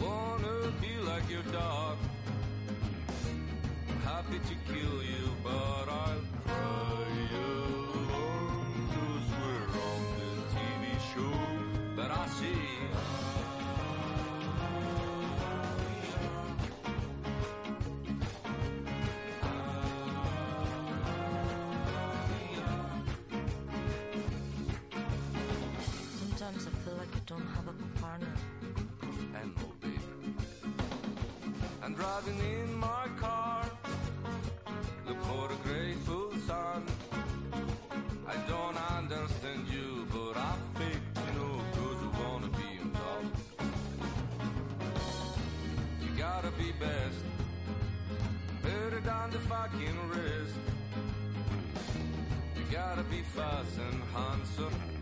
[0.01, 1.97] wanna be like your dog.
[4.03, 8.87] Happy to kill you, but I'll cry alone.
[8.89, 12.82] Cause we're on the TV show that I see.
[26.43, 28.27] Sometimes I feel like I don't have a partner.
[29.41, 30.35] And know, baby.
[31.81, 33.63] I'm driving in my car.
[35.07, 36.83] Look for the grateful sun.
[38.27, 43.23] I don't understand you, but I think you know, cause you wanna be top.
[46.01, 47.23] You gotta be best.
[48.61, 50.55] Better than the fucking rest.
[52.57, 54.92] You gotta be fast and handsome.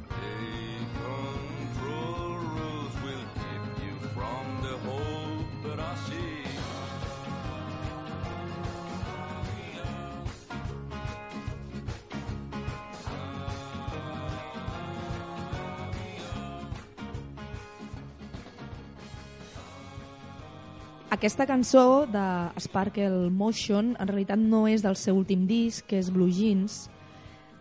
[21.22, 22.22] Aquesta cançó de
[22.58, 26.88] Sparkle Motion en realitat no és del seu últim disc, que és Blue Jeans.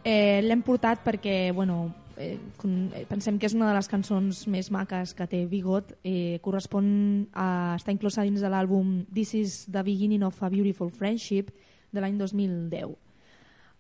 [0.01, 1.91] Eh, L'hem portat perquè, bueno,
[2.21, 5.95] eh, eh, pensem que és una de les cançons més maques que té Bigot.
[6.05, 6.87] Eh, correspon
[7.33, 11.51] a estar inclosa dins de l'àlbum This is the beginning of a beautiful friendship
[11.91, 12.93] de l'any 2010.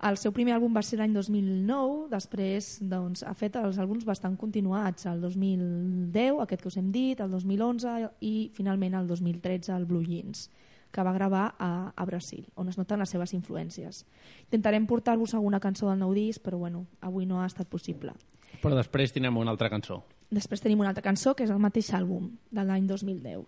[0.08, 4.38] El seu primer àlbum va ser l'any 2009, després doncs, ha fet els àlbums bastant
[4.40, 9.84] continuats, el 2010, aquest que us hem dit, el 2011 i finalment el 2013 el
[9.84, 10.48] Blue Jeans,
[10.90, 14.04] que va gravar a, a Brasil, on es noten les seves influències.
[14.48, 18.14] Intentarem portar-vos alguna cançó del nou disc, però bueno, avui no ha estat possible.
[18.60, 20.02] Però després tindrem una altra cançó.
[20.30, 23.46] Després tenim una altra cançó, que és el mateix àlbum, de l'any 2010.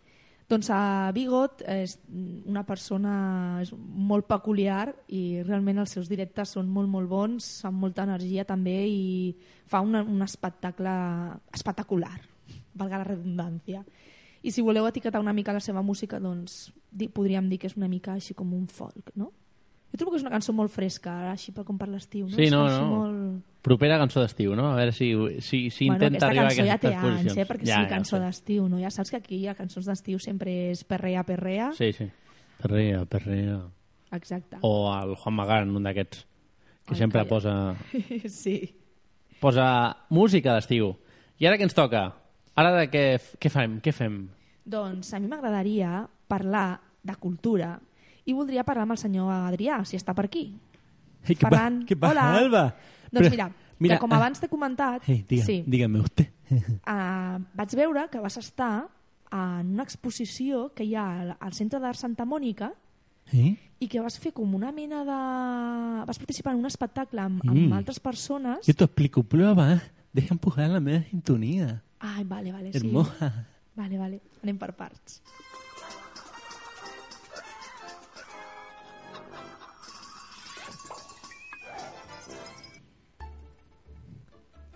[0.50, 1.94] Doncs a Bigot és
[2.50, 3.12] una persona
[3.62, 8.44] és molt peculiar i realment els seus directes són molt, molt bons, amb molta energia
[8.44, 9.32] també i
[9.70, 10.92] fa una, un espectacle
[11.54, 12.18] espectacular,
[12.74, 13.80] valga la redundància.
[14.42, 17.76] I si voleu etiquetar una mica la seva música, doncs di, podríem dir que és
[17.78, 19.30] una mica així com un folk, no?
[19.92, 22.32] Jo trobo que és una cançó molt fresca, ara, així per com per l'estiu, no?
[22.32, 22.84] Sí, no, no.
[22.88, 23.48] Molt...
[23.62, 24.70] Propera cançó d'estiu, no?
[24.72, 25.10] A veure si,
[25.44, 27.44] si, si bueno, intenta arribar a cançó ja té aquestes anys, eh?
[27.50, 28.24] perquè ja, sí, cançó ho sé.
[28.24, 28.80] d'estiu, no?
[28.80, 31.68] Ja saps que aquí a cançons d'estiu sempre és perrea, perrea.
[31.76, 32.08] Sí, sí.
[32.62, 33.60] Perrea, perrea.
[34.16, 34.58] Exacte.
[34.64, 36.24] O el Juan Magán, un d'aquests,
[36.88, 37.28] que Ai, sempre calla.
[37.28, 37.54] posa,
[38.42, 38.56] sí.
[39.44, 39.68] posa
[40.08, 40.94] música d'estiu.
[41.36, 42.08] I ara què ens toca?
[42.58, 43.04] Ara de què,
[43.40, 43.78] què fem?
[43.84, 44.16] Què fem?
[44.64, 47.74] Doncs a mi m'agradaria parlar de cultura
[48.28, 50.44] i voldria parlar amb el senyor Adrià, si està per aquí.
[51.24, 52.26] Ei, què, Ferran, pa, què passa, hola.
[52.38, 52.64] Alba?
[53.12, 53.46] Doncs Però mira,
[53.82, 54.18] Mira, que com ah.
[54.20, 56.28] abans t'he comentat, Ei, diga, sí, dígame usted.
[56.52, 58.86] uh, vaig veure que vas estar
[59.32, 62.68] en una exposició que hi ha al, al Centre d'Art Santa Mònica
[63.32, 63.54] ¿Eh?
[63.80, 65.18] i que vas fer com una mena de...
[66.06, 67.72] vas participar en un espectacle amb, amb Mm.
[67.72, 68.66] altres persones.
[68.66, 69.80] Yo te explico prueba.
[70.12, 71.82] Deja empujar la media sintonía.
[72.10, 72.78] Ai, vale, vale, sí.
[72.78, 73.28] Hermosa.
[73.74, 75.22] Vale, vale, anem per parts.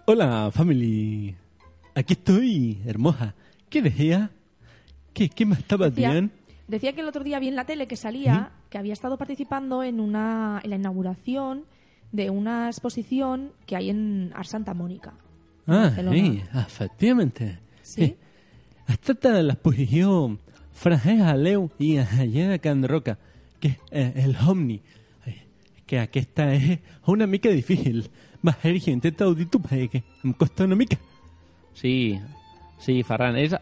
[0.06, 1.34] Hola, family.
[1.94, 3.34] Aquí estoy, hermosa.
[3.68, 4.30] ¿Qué decía?
[5.12, 6.34] ¿Qué, qué me estabas Decía, diciendo?
[6.68, 9.82] decía que el otro día vi en la tele que salía que había estado participando
[9.82, 11.64] en, una, en la inauguración
[12.12, 15.14] de una exposición que hay en Art Santa Mónica.
[15.66, 16.16] En Ah, Barcelona.
[16.16, 17.58] sí, efectivamente.
[17.82, 18.02] Sí.
[18.02, 18.16] Eh,
[18.88, 20.38] Es tracta de l'exposició
[20.72, 23.16] Francesc Aleu i Alleda Can Roca,
[23.58, 24.80] que és eh, el Omni.
[25.26, 25.34] Eh,
[25.86, 28.08] Que aquesta és una mica difícil.
[28.46, 30.98] Va, Sergio, intenta-ho dir tu, perquè em costa una mica.
[31.74, 32.20] Sí,
[32.78, 33.36] sí, Ferran.
[33.36, 33.54] És,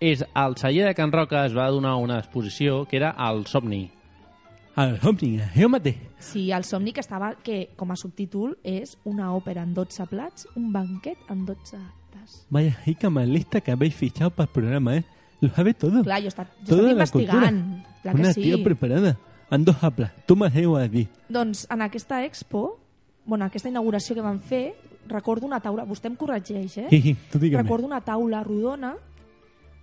[0.00, 3.90] és al celler de Can Roca es va donar una exposició que era el Somni.
[4.76, 5.96] El Omni, jo mateix.
[6.20, 10.46] Sí, el somni que estava, que com a subtítol és una òpera en 12 plats,
[10.54, 12.46] un banquet en 12 actes.
[12.50, 15.04] Vaya rica malista que habéis fichado para el programa, ¿eh?
[15.40, 16.02] Lo sabe todo.
[16.04, 17.84] Clar, jo he estat, jo he estat la investigant.
[18.02, 18.42] Clar que Una sí.
[18.42, 19.18] tía preparada.
[19.50, 19.76] En dos.
[20.26, 21.08] Tú me has a dir.
[21.28, 22.78] Doncs en aquesta expo,
[23.24, 24.76] bueno, aquesta inauguració que van fer,
[25.08, 26.86] recordo una taula, vostè em corregeix, eh?
[26.90, 27.62] Sí, tu digue'm.
[27.64, 28.94] Recordo una taula rodona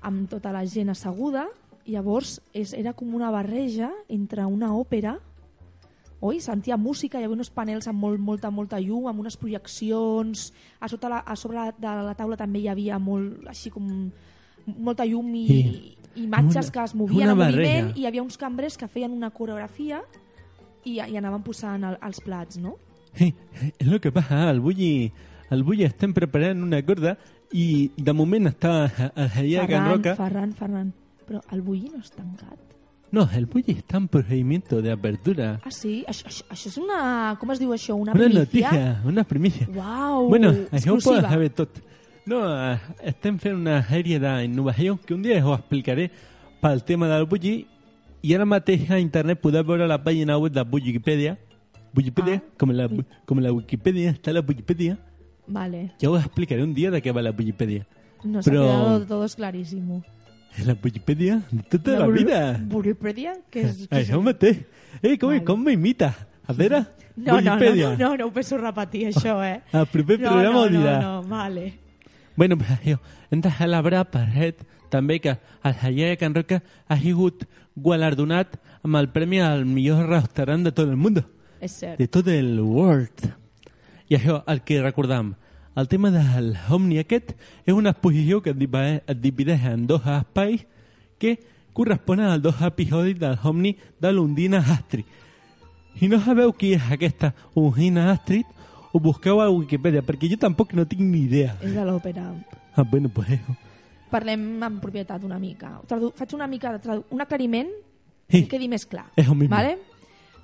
[0.02, 5.18] amb tota la gent asseguda i llavors és, era com una barreja entre una òpera
[6.20, 6.40] oi?
[6.42, 10.48] Sentia música, hi havia uns panels amb molt, molta, molta llum, amb unes projeccions,
[10.80, 13.86] a, sota la, a sobre de la taula també hi havia molt, així com
[14.66, 15.60] molta llum i, Sí.
[16.18, 19.12] i imatges Una- que es movien en moviment i hi havia uns cambrers que feien
[19.14, 20.02] una coreografia
[20.84, 22.76] i, i anaven posant el, els plats, no?
[23.14, 23.34] Sí,
[23.78, 25.12] és el que passa, el bulli,
[25.54, 27.16] el bulli estem preparant una corda
[27.54, 30.16] i de moment està el de Can Roca.
[30.18, 30.90] Ferran, Ferran,
[31.28, 32.58] però el bulli no és tancat.
[33.12, 35.62] No, el bulli está en procedimiento de apertura.
[35.64, 36.04] Ah, sí?
[36.08, 37.38] Això, això, això és una...
[37.40, 37.96] Com es diu això?
[37.96, 38.40] Una, Una primícia?
[38.40, 39.68] notícia, una primicia.
[39.74, 41.80] Uau, Bueno, això ho podes saber tot.
[42.28, 46.10] No, eh, estem fent una sèrie d'innovació que un dia us explicaré
[46.60, 47.66] pel tema del bulli
[48.22, 51.38] i ara mateix a internet podeu veure la pàgina web de Wikipedia.
[51.96, 52.58] Wikipedia, Ah.
[52.60, 52.90] com, la,
[53.26, 54.98] com la Wikipedia, està la Wikipedia.
[55.48, 57.88] Vale, Ja us explicaré un dia de què va la Wikipedia.
[58.26, 60.04] nos ha Però- quedado todo clarísimo.
[60.66, 62.62] La Wikipedia de tota la, Wiki- vida.
[62.72, 63.34] Wikipedia?
[63.34, 63.44] És?
[63.52, 64.64] què és Això mateix.
[65.04, 65.44] Ei, com, Vale.
[65.46, 66.14] com m'imita?
[66.48, 66.86] A veure,
[67.16, 67.90] No, no, no, Wikipedia.
[67.92, 69.62] no, no, no ho penso repetir, això, eh?
[69.74, 70.96] Al proper no, programa no, ho dirà.
[71.02, 71.74] No, no, vale.
[72.36, 73.00] Bueno, pues jo,
[73.32, 77.46] hem de celebrar per ret també que el Javier Can Roca ha sigut
[77.76, 81.18] gualardonat amb el premi al millor restaurant de tot el món,
[81.60, 81.98] És cert.
[82.00, 83.34] de tot el world.
[84.10, 85.36] I això, el que recordam,
[85.78, 90.02] el tema del Omni aquest és una exposició que es divi- es divideix en dos
[90.06, 90.66] espais
[91.20, 91.38] que
[91.74, 95.06] corresponen als dos episodis del Omni de l'Undina Astrid.
[96.00, 98.46] Si no sabeu qui és aquesta Undina Astrid,
[98.94, 101.56] ho busqueu a Wikipedia, perquè jo tampoc no tinc ni idea.
[101.62, 102.34] És de l'òpera.
[102.76, 103.56] Ah, bueno, pues eso.
[104.10, 105.80] Parlem en propietat una mica.
[105.88, 107.68] Tradu faig una mica de tradu un aclariment
[108.30, 108.42] Sí.
[108.44, 109.06] que quedi més clar.
[109.16, 109.56] És el mismo.
[109.56, 109.78] Vale?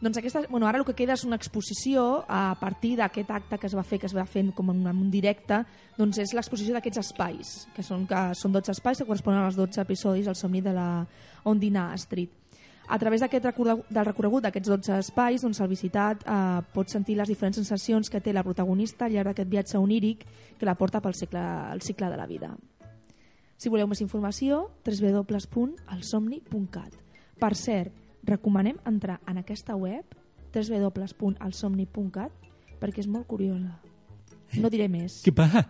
[0.04, 3.70] Doncs aquesta, bueno, ara el que queda és una exposició a partir d'aquest acte que
[3.70, 5.62] es va fer, que es va fer com en un directe,
[5.96, 9.80] doncs és l'exposició d'aquests espais, que són, que són 12 espais que corresponen als 12
[9.80, 11.08] episodis del somni de la
[11.48, 12.28] Ondina Street.
[12.92, 17.32] A través d'aquest del recorregut d'aquests 12 espais, doncs, el visitat eh, pot sentir les
[17.32, 20.28] diferents sensacions que té la protagonista al llarg d'aquest viatge oníric
[20.60, 21.40] que la porta pel cicle,
[21.72, 22.52] el cicle de la vida.
[23.56, 26.92] Si voleu més informació, www.elsomni.cat.
[27.40, 30.04] Per cert, recomanem entrar en aquesta web,
[30.54, 32.32] www.elsomni.cat,
[32.80, 33.80] perquè és molt curiosa.
[34.60, 35.22] No diré més.
[35.26, 35.66] Què passa?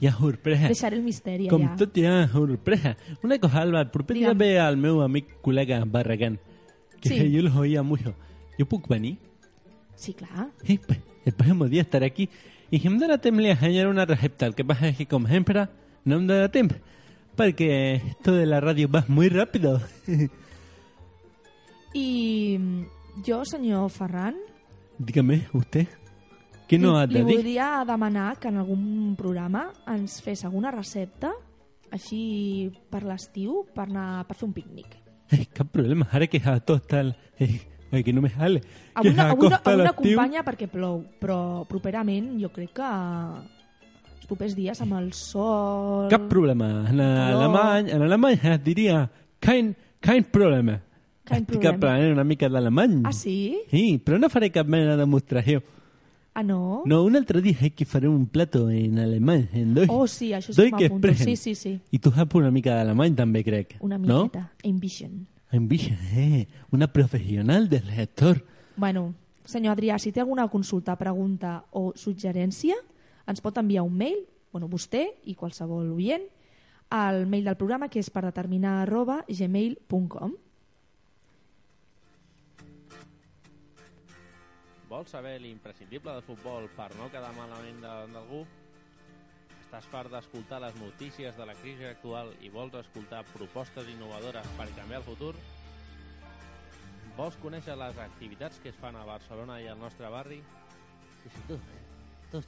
[0.00, 0.68] Hi ha sorpresa.
[0.72, 1.76] Deixaré el misteri Com allà.
[1.78, 2.96] tot hi ha sorpresa.
[3.22, 6.38] Una cosa, Alba, el proper dia ve el meu amic col·lega Barragán,
[7.00, 7.30] que Sí.
[7.30, 8.14] yo los oía mucho.
[8.58, 9.18] ¿Yo puc venir?
[9.94, 10.48] Sí, clar.
[10.64, 10.80] Sí,
[11.24, 12.28] el próximo día estaré aquí
[12.70, 14.46] i em dóna temps li ensenyaré una recepta.
[14.46, 15.68] El que passa és que, com sempre,
[16.04, 16.74] no em dóna temps
[17.36, 19.80] perquè esto de la ràdio va muy rápido.
[21.94, 24.34] I mm, jo, senyor Ferran,
[24.98, 25.86] Dígame, usted,
[26.68, 27.34] què no li, ha de li dir?
[27.36, 31.34] voldria demanar que en algun programa ens fes alguna recepta
[31.92, 34.96] així per l'estiu per, anar, per fer un pícnic.
[35.30, 37.00] Eh, cap problema, ara que a tot està...
[37.04, 37.60] el- Eh,
[37.92, 38.62] ai, que no me sale.
[38.94, 42.86] Avui, que avui, no, avui no acompanya perquè plou, però properament jo crec que
[44.16, 46.08] els propers dies amb el sol...
[46.08, 46.70] Cap problema.
[46.88, 49.02] En alemany, en alemany es diria
[49.38, 50.80] kein, kein problema.
[51.26, 51.76] Kein Estic problema.
[51.76, 53.00] aprenent una mica d'alemany.
[53.04, 53.58] Ah, sí?
[53.70, 55.62] Sí, però no faré cap mena de demostració.
[56.36, 56.82] Ah, no?
[56.84, 59.90] No, un altre dia que farem un plato en alemany, en Deutsch.
[59.90, 61.14] Oh, sí, això sí que m'apunto.
[61.16, 61.80] Sí, sí, sí.
[61.90, 63.76] I tu saps una mica d'alemany també, crec.
[63.80, 64.24] Una No?
[64.24, 64.52] miqueta.
[64.64, 65.26] Ambition.
[65.50, 66.46] Ambition, eh?
[66.72, 68.44] Una professional del sector.
[68.76, 69.14] Bueno,
[69.46, 72.74] senyor Adrià, si té alguna consulta, pregunta o suggerència,
[73.26, 76.22] ens pot enviar un mail, bueno, vostè i qualsevol oient,
[76.90, 80.34] al mail del programa que és per determinar arroba gmail.com.
[84.96, 88.38] Vols saber l'imprescindible del futbol per no quedar malament davant d'algú?
[89.58, 94.70] Estàs fart d'escoltar les notícies de la crisi actual i vols escoltar propostes innovadores per
[94.78, 95.34] canviar el futur?
[97.18, 100.38] Vols conèixer les activitats que es fan a Barcelona i al nostre barri?
[101.20, 101.58] Sí, sí, tú,
[102.32, 102.40] tú,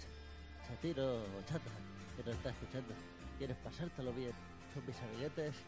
[0.71, 1.11] Satiro
[1.51, 1.75] Chata,
[2.17, 2.97] que nos está escuchando.
[3.37, 4.33] ¿Quieres pasártelo bien
[4.73, 5.65] con mis amiguetes?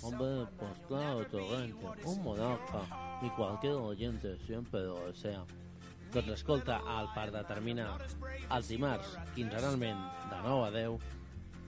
[0.00, 5.44] Hombre, pues claro, Torrente, un monarca y cualquier oyente siempre lo desea.
[6.12, 7.90] Doncs escolta el per determinar
[8.52, 11.10] els dimarts, quinzenalment, de 9 a 10,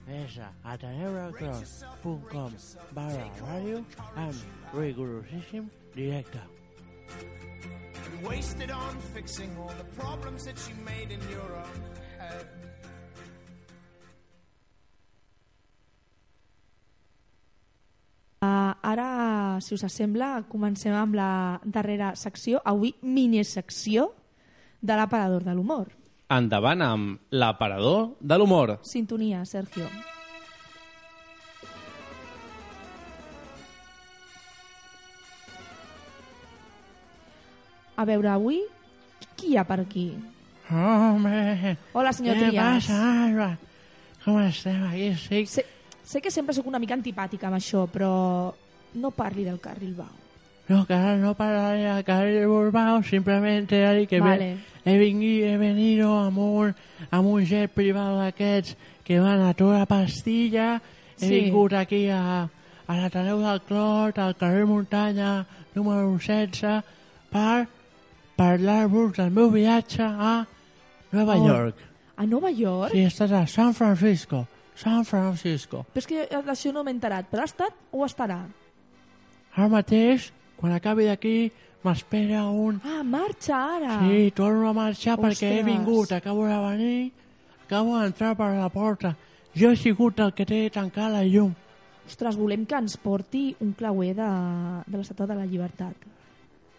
[0.05, 2.57] És a ateneuracross.com
[2.93, 3.79] barra ràdio
[4.21, 6.43] amb rigorosíssim directe.
[8.23, 11.81] wasted on fixing all the problems that you made in your own
[12.17, 12.45] head.
[18.41, 24.11] Uh, ara, si us sembla, comencem amb la darrera secció, avui minisecció
[24.85, 25.87] de l'aparador de l'humor.
[26.35, 28.77] endavant amb l'aparador de l'humor.
[28.83, 29.87] Sintonia, Sergio.
[37.95, 38.59] A veure, avui,
[39.39, 40.09] qui hi ha per aquí?
[40.71, 42.87] Home, Hola, senyor què Trias.
[42.89, 43.49] passa, Alba?
[44.25, 45.11] Com estem aquí?
[45.21, 45.63] Sí, Sé,
[46.03, 48.11] sé que sempre sóc una mica antipàtica amb això, però
[48.99, 50.24] no parli del carril bau.
[50.69, 54.57] No, que ara no parlaré de carrer Bilbao, simplemente he dit que Vale.
[54.85, 56.75] he, vingui, he venido amb un,
[57.11, 60.81] amb un jet privat d'aquests que van a tota pastilla,
[61.19, 61.29] he Sí.
[61.45, 62.49] vingut aquí a,
[62.87, 65.45] a l'Ateneu del Clot, al carrer Muntanya
[65.75, 66.81] número 16,
[67.31, 67.67] per
[68.35, 70.45] parlar-vos del meu viatge a
[71.11, 71.47] Nova Oh.
[71.47, 71.75] York.
[72.17, 72.91] A Nova York?
[72.91, 74.47] Sí, estàs a San Francisco.
[74.75, 75.85] San Francisco.
[75.93, 77.29] Però és que d'això no m'he enterat.
[77.31, 78.41] Però ha estat o estarà?
[79.55, 81.51] Ara mateix, quan acabi d'aquí,
[81.85, 82.79] m'espera un...
[82.83, 83.99] Ah, marxa ara!
[84.07, 85.65] Sí, torno a marxar perquè he Ostres.
[85.67, 87.11] vingut, acabo de venir,
[87.65, 89.15] acabo d'entrar per la porta.
[89.55, 91.53] Jo he sigut el que té tancat la llum.
[92.05, 94.29] Ostres, volem que ens porti un clauer de,
[94.85, 95.95] de l'Estatua de la Llibertat.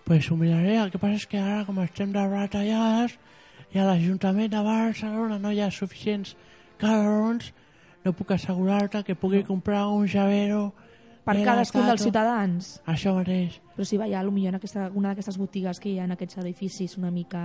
[0.06, 3.16] Pues ho miraré, el que passa és que ara, com estem de retallades,
[3.74, 6.36] i a l'Ajuntament de Barcelona no hi ha suficients
[6.78, 7.48] calerons,
[8.04, 10.68] no puc assegurar-te que pugui comprar un llavero
[11.26, 12.68] Per de cadascun dels ciutadans.
[12.86, 13.58] Això mateix.
[13.74, 16.38] Però si va, ja, potser en aquesta, una d'aquestes botigues que hi ha en aquests
[16.38, 17.42] edificis una mica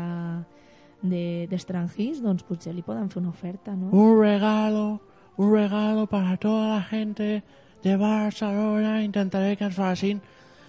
[1.02, 3.90] de- d'estrangis, doncs potser li poden fer una oferta, no?
[3.90, 5.02] Un regalo,
[5.38, 7.42] un regalo para toda la gente
[7.84, 9.02] de Barcelona.
[9.04, 10.22] Intentaré que ens facin.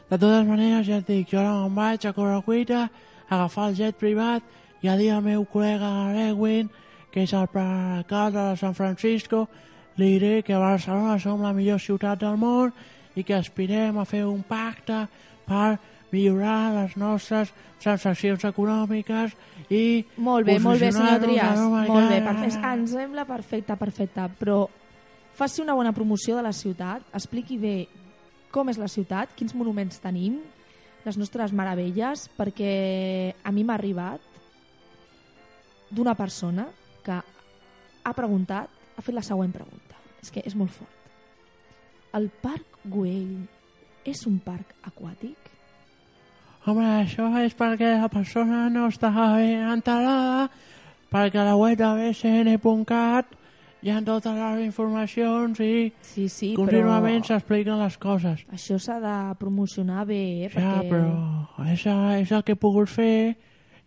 [0.08, 2.90] De totes maneres, ja et dic, jo ara me'n vaig a Correcuita,
[3.28, 4.42] a agafar el jet privat
[4.82, 6.70] i a dir al meu col·lega Lewin,
[7.12, 9.48] que és el prealcalde de San Francisco,
[9.96, 12.72] li diré que Barcelona som la millor ciutat del món
[13.16, 15.04] i que aspirem a fer un pacte
[15.46, 15.78] per
[16.12, 17.52] millorar les nostres
[17.82, 19.34] transaccions econòmiques
[19.72, 21.58] i Molt bé, molt bé, senyor Trias.
[21.88, 22.62] Molt bé, perfecte.
[22.68, 24.28] Ens sembla perfecte, perfecte.
[24.38, 24.58] Però
[25.34, 27.76] faci una bona promoció de la ciutat, expliqui bé
[28.52, 30.42] com és la ciutat, quins monuments tenim,
[31.06, 34.20] les nostres meravelles, perquè a mi m'ha arribat
[35.90, 36.68] d'una persona
[37.02, 39.96] que ha preguntat, ha fet la següent pregunta.
[40.22, 41.01] És que és molt fort.
[42.12, 43.46] El Parc Güell
[44.08, 45.50] és un parc aquàtic?
[46.66, 50.50] Home, això és perquè la persona no està ben enterada,
[51.10, 53.38] perquè a la web de bcn.cat
[53.82, 58.44] hi ha totes les informacions i sí, sí, contínuament però- s'expliquen les coses.
[58.54, 60.50] Això s'ha de promocionar bé, eh?
[60.54, 60.88] Ja, perquè...
[60.92, 61.86] però és,
[62.22, 63.34] és el que he pogut fer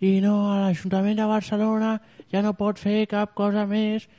[0.03, 1.95] i no, l'Ajuntament de Barcelona
[2.33, 4.09] ja no pot fer cap cosa més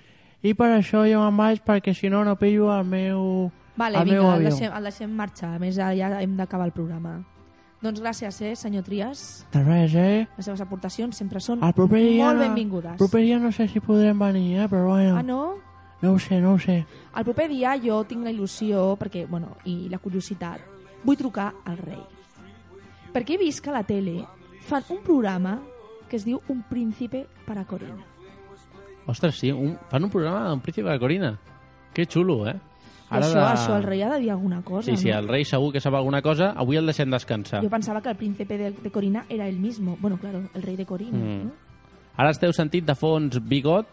[0.43, 4.05] i per això jo me'n vaig perquè si no no pillo el meu, Vale, el
[4.09, 5.55] vinga, el deixem, el deixem marxar.
[5.55, 7.19] A més, ja, ja hem d'acabar el programa.
[7.83, 9.47] Doncs gràcies, eh, senyor Trias.
[9.53, 10.27] De res, eh?
[10.37, 12.93] Les seves aportacions sempre són El proper dia, molt no- benvingudes.
[12.93, 14.69] El proper dia no sé si podrem venir, eh?
[14.69, 15.57] però bueno, Ah, no?
[16.01, 16.87] no ho sé, no ho sé.
[17.15, 20.61] El proper dia jo tinc la il·lusió, perquè, bueno, i la curiositat,
[21.05, 22.01] vull trucar al rei.
[23.13, 24.27] Perquè he vist que a la tele
[24.63, 25.61] fan un programa
[26.09, 28.05] que es diu Un príncipe para Corina.
[29.07, 31.39] Ostres, sí, un, fan un programa amb Príncipe de Corina.
[31.95, 32.57] Que xulo, eh?
[33.07, 35.19] I això, això, el rei ha de dir alguna cosa, Sí, sí, no?
[35.21, 36.51] el rei segur que sap alguna cosa.
[36.57, 37.63] Avui el deixem descansar.
[37.63, 39.97] Yo pensaba que el príncipe de, de Corina era el mismo.
[40.01, 41.17] Bueno, claro, el rei de Corina.
[41.19, 41.45] Mm.
[41.45, 41.53] ¿no?
[42.17, 43.87] Ara esteu sentit de fons Bigot,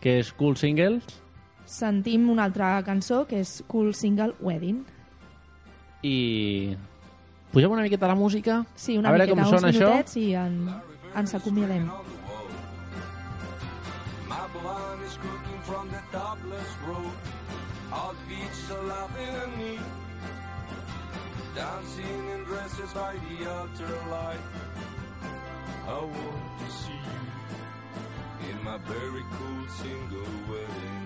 [0.00, 1.04] que és Cool Singles,
[1.66, 4.82] Sentim una altra cançó que és Cool Single Wedding.
[6.02, 6.76] i...
[7.50, 8.64] Pugem una miqueta la música?
[8.74, 9.88] Sí, una A veure miqueta, com sona uns això.
[9.88, 10.58] minutets i en,
[11.16, 11.86] ens acomiadem.
[14.28, 17.13] My blonde is cooking from the topless road.
[18.68, 19.78] The are laughing at me.
[21.54, 24.38] Dancing in dresses by the altar light.
[25.86, 31.03] I want to see you in my very cool single wedding.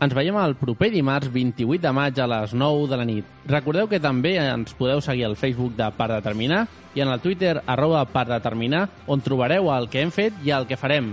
[0.00, 3.24] Ens veiem el proper dimarts 28 de maig a les 9 de la nit.
[3.50, 6.62] Recordeu que també ens podeu seguir al Facebook de Per Determinar
[6.96, 10.64] i en el Twitter arroba Per Determinar on trobareu el que hem fet i el
[10.66, 11.10] que farem.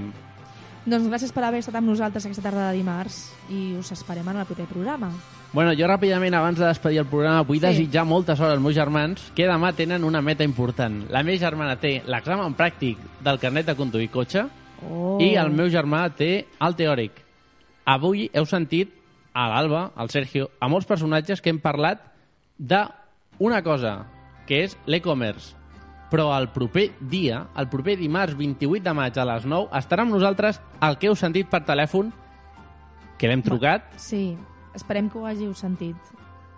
[0.88, 4.40] Doncs gràcies per haver estat amb nosaltres aquesta tarda de dimarts i us esperem en
[4.40, 5.12] el proper programa.
[5.52, 7.66] Bueno, jo ràpidament, abans de despedir el programa, vull Sí.
[7.68, 11.10] desitjar molta sort als meus germans, que demà tenen una meta important.
[11.12, 14.46] La meva germana té l'examen pràctic del carnet de conduir cotxe
[14.90, 15.18] Oh.
[15.20, 17.27] i el meu germà té el teòric.
[17.88, 18.92] Avui heu sentit
[19.38, 22.02] a l'Alba, al Sergio, a molts personatges que hem parlat
[22.58, 22.82] de
[23.40, 24.02] una cosa,
[24.48, 25.54] que és l'e-commerce.
[26.12, 30.16] Però el proper dia, el proper dimarts 28 de maig a les 9, estarà amb
[30.16, 32.12] nosaltres el que heu sentit per telèfon,
[33.18, 34.36] que l'hem trucat, Sí,
[34.76, 35.96] esperem que ho hàgiu sentit.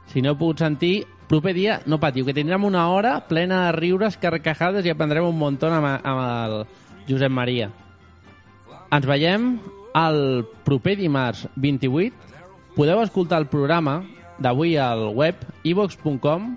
[0.10, 3.72] si no heu pogut sentir, proper dia, no patiu, que tindrem una hora plena de
[3.78, 6.66] riures, carcajades i aprendrem un munt amb, amb el
[7.08, 7.70] Josep Maria.
[8.92, 9.60] Ens veiem
[9.96, 12.16] el proper dimarts 28.
[12.76, 14.04] Podeu escoltar el programa
[14.40, 16.56] d'avui al web ivox.com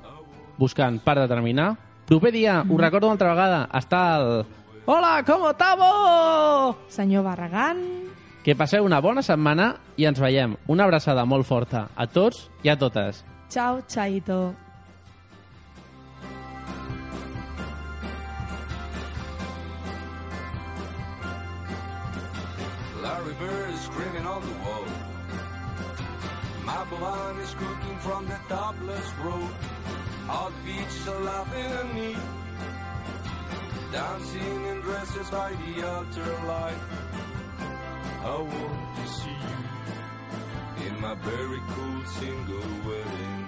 [0.58, 1.76] buscant per determinar.
[2.06, 4.44] Proper dia, us recordo una altra vegada, està el...
[4.84, 6.76] Hola, com estamos?
[6.88, 7.78] Senyor Barragán,
[8.42, 10.56] Que passeu una bona setmana i ens veiem.
[10.66, 13.24] Una abraçada molt forta a tots i a totes.
[13.48, 14.54] ciao, chaito.
[27.02, 29.50] My is cooking from the topless road.
[30.28, 32.16] The beaches are laughing at me.
[33.90, 36.36] Dancing in dresses by the altar.
[38.24, 43.41] I want to see you in my very cool single wedding.